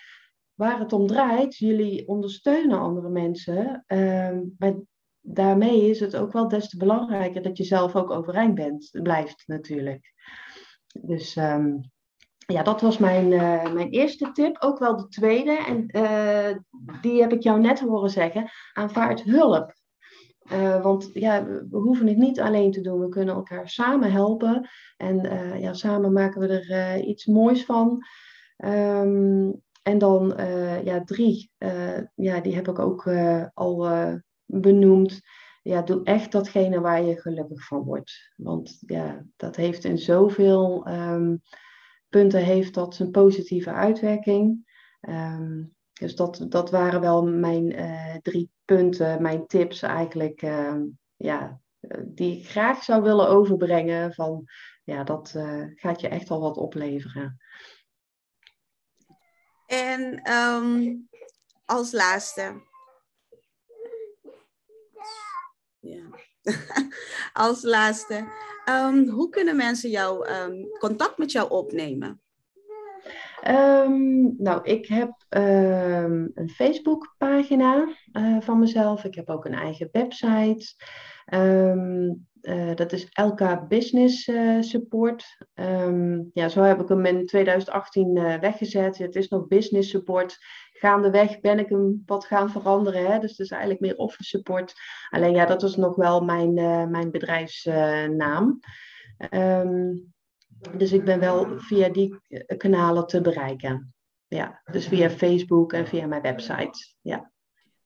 waar 0.58 0.78
het 0.78 0.92
om 0.92 1.06
draait. 1.06 1.56
Jullie 1.56 2.08
ondersteunen 2.08 2.78
andere 2.78 3.08
mensen. 3.08 3.84
Ehm, 3.86 4.40
maar 4.58 4.74
daarmee 5.20 5.90
is 5.90 6.00
het 6.00 6.16
ook 6.16 6.32
wel 6.32 6.48
des 6.48 6.68
te 6.68 6.76
belangrijker 6.76 7.42
dat 7.42 7.56
je 7.56 7.64
zelf 7.64 7.96
ook 7.96 8.10
overeind 8.10 8.54
bent, 8.54 8.90
blijft 8.92 9.42
natuurlijk. 9.46 10.12
Dus 11.00 11.36
um, 11.36 11.90
ja, 12.46 12.62
dat 12.62 12.80
was 12.80 12.98
mijn, 12.98 13.32
uh, 13.32 13.72
mijn 13.72 13.90
eerste 13.90 14.32
tip. 14.32 14.56
Ook 14.62 14.78
wel 14.78 14.96
de 14.96 15.08
tweede. 15.08 15.56
En 15.66 15.88
uh, 15.96 16.56
die 17.00 17.20
heb 17.20 17.32
ik 17.32 17.42
jou 17.42 17.60
net 17.60 17.80
horen 17.80 18.10
zeggen. 18.10 18.50
Aanvaard 18.72 19.22
hulp. 19.22 19.74
Uh, 20.52 20.82
want 20.82 21.10
ja, 21.12 21.44
we 21.44 21.78
hoeven 21.78 22.06
het 22.06 22.16
niet 22.16 22.40
alleen 22.40 22.72
te 22.72 22.80
doen. 22.80 23.00
We 23.00 23.08
kunnen 23.08 23.34
elkaar 23.34 23.68
samen 23.68 24.12
helpen. 24.12 24.68
En 24.96 25.20
ja, 25.60 25.72
samen 25.72 26.12
maken 26.12 26.40
we 26.40 26.48
er 26.48 27.00
iets 27.00 27.26
moois 27.26 27.64
van. 27.64 28.04
Um, 28.64 29.62
en 29.88 29.98
dan 29.98 30.34
ja, 30.84 31.04
drie. 31.04 31.50
ja, 32.14 32.40
die 32.40 32.54
heb 32.54 32.68
ik 32.68 32.78
ook 32.78 33.08
al 33.54 33.88
benoemd 34.44 35.20
ja, 35.62 35.82
doe 35.82 36.02
echt 36.04 36.32
datgene 36.32 36.80
waar 36.80 37.02
je 37.02 37.20
gelukkig 37.20 37.66
van 37.66 37.82
wordt. 37.82 38.32
Want 38.36 38.78
ja, 38.86 39.24
dat 39.36 39.56
heeft 39.56 39.84
in 39.84 39.98
zoveel 39.98 40.88
um, 40.88 41.42
punten 42.08 42.44
heeft 42.44 42.74
dat 42.74 42.98
een 42.98 43.10
positieve 43.10 43.72
uitwerking. 43.72 44.66
Um, 45.00 45.74
dus 45.92 46.16
dat, 46.16 46.46
dat 46.48 46.70
waren 46.70 47.00
wel 47.00 47.26
mijn 47.26 47.74
drie 48.22 48.50
punten, 48.64 49.22
mijn 49.22 49.46
tips 49.46 49.82
eigenlijk, 49.82 50.42
uh, 50.42 50.82
ja, 51.16 51.60
die 52.04 52.38
ik 52.38 52.48
graag 52.48 52.82
zou 52.82 53.02
willen 53.02 53.28
overbrengen. 53.28 54.12
Van 54.12 54.44
ja, 54.84 55.04
dat 55.04 55.34
gaat 55.74 56.00
je 56.00 56.08
echt 56.08 56.30
al 56.30 56.40
wat 56.40 56.56
opleveren. 56.56 57.36
En 59.68 60.32
um, 60.32 61.08
als 61.64 61.92
laatste, 61.92 62.66
Ja. 65.80 66.02
Als 67.32 67.62
laatste, 67.62 68.24
um, 68.68 69.08
hoe 69.08 69.28
kunnen 69.28 69.56
mensen 69.56 69.90
jou, 69.90 70.28
um, 70.28 70.68
contact 70.78 71.18
met 71.18 71.32
jou 71.32 71.50
opnemen? 71.50 72.20
Nou, 74.38 74.60
ik 74.62 74.86
heb 74.86 75.12
een 75.28 76.50
Facebookpagina 76.54 77.88
uh, 78.12 78.40
van 78.40 78.58
mezelf. 78.58 79.04
Ik 79.04 79.14
heb 79.14 79.28
ook 79.28 79.44
een 79.44 79.54
eigen 79.54 79.88
website. 79.92 80.74
Uh, 81.30 82.74
dat 82.74 82.92
is 82.92 83.08
LK 83.12 83.68
Business 83.68 84.26
uh, 84.26 84.62
Support. 84.62 85.36
ja, 86.32 86.48
zo 86.48 86.62
heb 86.62 86.80
ik 86.80 86.88
hem 86.88 87.06
in 87.06 87.26
2018 87.26 88.14
weggezet. 88.40 88.98
Het 88.98 89.16
is 89.16 89.28
nog 89.28 89.46
Business 89.46 89.90
Support 89.90 90.38
gaandeweg 90.78 91.40
ben 91.40 91.58
ik 91.58 91.68
hem 91.68 92.02
wat 92.06 92.24
gaan 92.24 92.50
veranderen. 92.50 93.12
Hè? 93.12 93.18
Dus 93.18 93.30
het 93.30 93.38
is 93.38 93.50
eigenlijk 93.50 93.80
meer 93.80 93.96
office 93.96 94.28
support. 94.28 94.74
Alleen 95.10 95.34
ja, 95.34 95.46
dat 95.46 95.62
is 95.62 95.76
nog 95.76 95.96
wel 95.96 96.20
mijn, 96.20 96.54
mijn 96.90 97.10
bedrijfsnaam. 97.10 98.60
Um, 99.30 100.12
dus 100.76 100.92
ik 100.92 101.04
ben 101.04 101.20
wel 101.20 101.58
via 101.58 101.88
die 101.88 102.20
kanalen 102.56 103.06
te 103.06 103.20
bereiken. 103.20 103.94
Ja, 104.26 104.60
dus 104.72 104.88
via 104.88 105.10
Facebook 105.10 105.72
en 105.72 105.86
via 105.86 106.06
mijn 106.06 106.22
website. 106.22 106.94
Ja. 107.00 107.32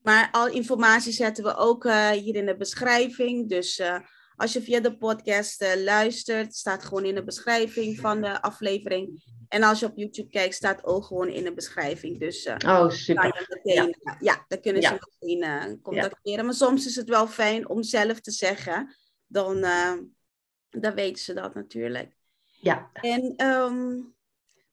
Maar 0.02 0.28
al 0.32 0.48
informatie 0.48 1.12
zetten 1.12 1.44
we 1.44 1.56
ook 1.56 1.84
uh, 1.84 2.10
hier 2.10 2.34
in 2.34 2.46
de 2.46 2.56
beschrijving. 2.56 3.48
Dus 3.48 3.78
uh, 3.78 3.98
als 4.36 4.52
je 4.52 4.62
via 4.62 4.80
de 4.80 4.96
podcast 4.96 5.62
uh, 5.62 5.68
luistert, 5.84 6.54
staat 6.54 6.84
gewoon 6.84 7.04
in 7.04 7.14
de 7.14 7.24
beschrijving 7.24 8.00
van 8.00 8.20
de 8.20 8.42
aflevering. 8.42 9.24
En 9.48 9.62
als 9.62 9.80
je 9.80 9.86
op 9.86 9.96
YouTube 9.96 10.28
kijkt, 10.28 10.54
staat 10.54 10.84
ook 10.84 11.04
gewoon 11.04 11.28
in 11.28 11.44
de 11.44 11.54
beschrijving. 11.54 12.20
Dus 12.20 12.46
oh, 12.46 12.90
super. 12.90 13.46
Meteen, 13.48 13.96
ja. 14.02 14.16
ja. 14.20 14.44
dan 14.48 14.60
kunnen 14.60 14.82
ze 14.82 14.98
meteen 15.20 15.44
uh, 15.44 15.82
contacteren. 15.82 16.44
Maar 16.44 16.54
soms 16.54 16.86
is 16.86 16.96
het 16.96 17.08
wel 17.08 17.26
fijn 17.26 17.68
om 17.68 17.82
zelf 17.82 18.20
te 18.20 18.30
zeggen. 18.30 18.96
Dan, 19.26 19.60
dan 20.70 20.94
weten 20.94 21.22
ze 21.22 21.34
dat 21.34 21.54
natuurlijk. 21.54 22.16
Ja. 22.60 22.90
En 22.92 23.46
um, 23.46 24.14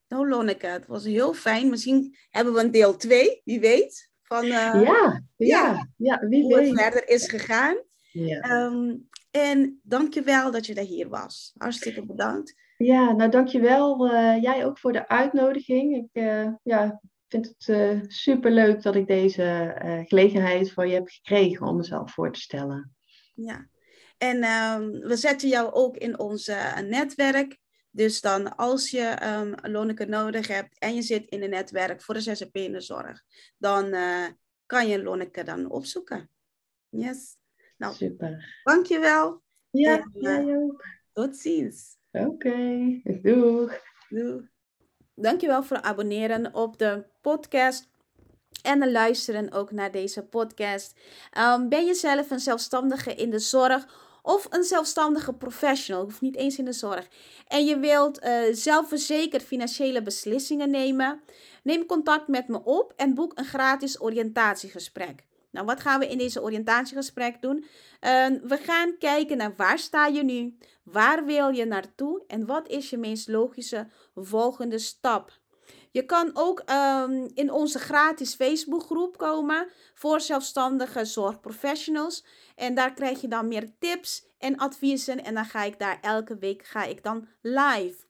nou 0.08 0.30
Lonneke, 0.30 0.68
het 0.68 0.88
was 0.88 1.04
heel 1.04 1.34
fijn. 1.34 1.70
Misschien 1.70 2.18
hebben 2.30 2.54
we 2.54 2.60
een 2.60 2.72
deel 2.72 2.98
2, 2.98 3.42
wie 3.44 3.60
weet. 3.60 4.09
Van, 4.30 4.46
ja, 4.46 4.74
ja, 4.74 5.24
ja, 5.38 5.90
ja, 5.98 6.28
wie 6.28 6.44
hoe 6.44 6.56
weet. 6.56 6.70
het 6.70 6.80
verder 6.80 7.10
is 7.10 7.28
gegaan. 7.28 7.78
Ja. 8.12 8.66
Um, 8.66 9.08
en 9.32 9.80
dankjewel 9.84 10.52
dat 10.52 10.66
je 10.66 10.74
daar 10.74 10.84
hier 10.84 11.10
was. 11.10 11.54
Hartstikke 11.58 12.06
bedankt. 12.06 12.56
Ja, 12.78 13.12
nou 13.12 13.30
dankjewel. 13.30 14.06
Uh, 14.06 14.42
jij 14.42 14.66
ook 14.66 14.80
voor 14.80 14.94
de 14.94 15.08
uitnodiging. 15.08 15.96
Ik 15.96 16.24
ja, 16.64 17.02
vind 17.28 17.54
het 17.58 18.04
super 18.08 18.52
leuk 18.52 18.82
dat 18.82 18.96
ik 18.96 19.08
deze 19.08 19.76
gelegenheid 20.08 20.72
voor 20.72 20.88
je 20.88 20.94
heb 20.94 21.08
gekregen 21.08 21.68
om 21.68 21.76
mezelf 21.76 22.12
voor 22.14 22.32
te 22.32 22.40
stellen. 22.40 22.96
Ja, 23.36 23.68
en 24.18 24.44
ehm, 24.44 24.90
we 24.90 25.16
zetten 25.16 25.50
jou 25.50 25.72
ook 25.72 25.98
in 25.98 26.20
ons 26.20 26.52
netwerk. 26.86 27.58
Dus 27.92 28.22
dan 28.22 28.56
als 28.56 28.90
je 28.90 29.18
um, 29.24 29.72
Lonneke 29.72 30.06
nodig 30.06 30.48
hebt 30.48 30.80
en 30.80 30.96
je 30.96 31.02
zit 31.02 31.30
in 31.30 31.44
een 31.44 31.50
netwerk 31.50 32.02
voor 32.02 32.14
de 32.14 32.22
zzp 32.22 32.56
in 32.56 32.72
de 32.72 32.82
zorg, 32.82 33.24
dan 33.58 33.86
uh, 33.86 34.28
kan 34.66 34.88
je 34.88 35.04
Lonneke 35.04 35.44
dan 35.44 35.70
opzoeken. 35.70 36.30
Yes. 36.90 37.38
Nou, 37.78 37.94
Super. 37.96 38.62
Dankjewel. 38.64 39.42
Ja, 39.70 39.98
en, 39.98 40.12
uh, 40.14 40.22
jij 40.22 40.58
ook. 40.58 40.86
Tot 41.14 41.38
ziens. 41.38 41.98
Oké, 42.12 42.28
okay. 42.28 43.02
doeg. 43.22 43.82
Doeg. 44.10 44.42
Dankjewel 45.14 45.64
voor 45.64 45.78
het 45.78 45.86
abonneren 45.86 46.54
op 46.54 46.78
de 46.78 47.06
podcast 47.22 47.90
en 48.62 48.92
luisteren 48.92 49.52
ook 49.52 49.72
naar 49.72 49.92
deze 49.92 50.24
podcast. 50.24 51.00
Um, 51.38 51.70
ben 51.70 51.86
je 51.86 51.94
zelf 51.94 52.32
een 52.32 52.40
zelfstandige 52.40 53.16
in 53.16 53.30
de 53.30 53.40
zorg 53.40 54.08
of 54.22 54.48
een 54.50 54.64
zelfstandige 54.64 55.34
professional, 55.34 56.04
hoeft 56.04 56.22
niet 56.22 56.36
eens 56.36 56.58
in 56.58 56.66
de 56.66 56.74
zorg, 56.74 57.08
en 57.48 57.66
je 57.66 57.80
wilt 57.80 58.24
uh, 58.24 58.42
zelfverzekerd 58.52 59.44
financiële 59.44 60.02
beslissingen 60.02 60.70
nemen, 60.70 61.22
neem 61.64 61.86
contact 61.86 62.28
met 62.28 62.48
me 62.48 62.64
op 62.64 62.94
en 62.96 63.14
boek 63.14 63.32
een 63.36 63.46
gratis 63.46 64.02
oriëntatiegesprek. 64.02 65.28
Nou, 65.52 65.66
wat 65.66 65.80
gaan 65.80 66.00
we 66.00 66.08
in 66.08 66.18
deze 66.18 66.42
oriëntatiegesprek 66.42 67.42
doen? 67.42 67.58
Uh, 67.58 67.66
we 68.44 68.58
gaan 68.64 68.98
kijken 68.98 69.38
naar 69.38 69.54
waar 69.56 69.80
sta 69.80 70.08
je 70.08 70.24
nu, 70.24 70.58
waar 70.84 71.26
wil 71.26 71.50
je 71.50 71.66
naartoe 71.66 72.24
en 72.28 72.46
wat 72.46 72.68
is 72.68 72.90
je 72.90 72.98
meest 72.98 73.28
logische 73.28 73.88
volgende 74.16 74.80
stap. 74.80 75.32
Je 75.92 76.06
kan 76.06 76.32
ook 76.34 76.64
um, 76.70 77.30
in 77.34 77.52
onze 77.52 77.80
gratis 77.80 78.36
Facebookgroep 78.36 79.18
komen 79.18 79.68
voor 79.94 80.22
zelfstandige 80.22 81.06
zorgprofessionals. 81.06 82.26
En 82.56 82.76
daar 82.76 82.94
krijg 82.94 83.22
je 83.22 83.28
dan 83.28 83.48
meer 83.48 83.72
tips 83.80 84.26
en 84.38 84.58
adviezen. 84.58 85.24
En 85.24 85.34
dan 85.34 85.46
ga 85.46 85.64
ik 85.64 85.80
daar 85.80 85.98
elke 86.02 86.38
week 86.38 86.64
ga 86.66 86.84
ik 86.84 87.04
dan 87.04 87.28
live. 87.42 88.08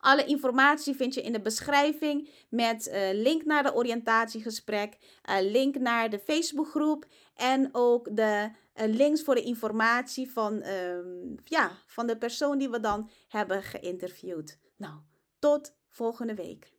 Alle 0.00 0.24
informatie 0.24 0.94
vind 0.94 1.14
je 1.14 1.22
in 1.22 1.32
de 1.32 1.40
beschrijving 1.40 2.28
met 2.48 2.86
uh, 2.86 3.08
link 3.12 3.44
naar 3.44 3.62
de 3.62 3.74
oriëntatiegesprek, 3.74 4.98
uh, 5.30 5.36
link 5.40 5.78
naar 5.78 6.10
de 6.10 6.18
Facebookgroep 6.18 7.06
en 7.34 7.68
ook 7.72 8.16
de 8.16 8.50
uh, 8.74 8.86
links 8.86 9.22
voor 9.22 9.34
de 9.34 9.42
informatie 9.42 10.32
van, 10.32 10.66
um, 10.66 11.34
ja, 11.44 11.70
van 11.86 12.06
de 12.06 12.16
persoon 12.16 12.58
die 12.58 12.70
we 12.70 12.80
dan 12.80 13.10
hebben 13.28 13.62
geïnterviewd. 13.62 14.58
Nou, 14.76 14.94
tot 15.38 15.74
volgende 15.88 16.34
week. 16.34 16.73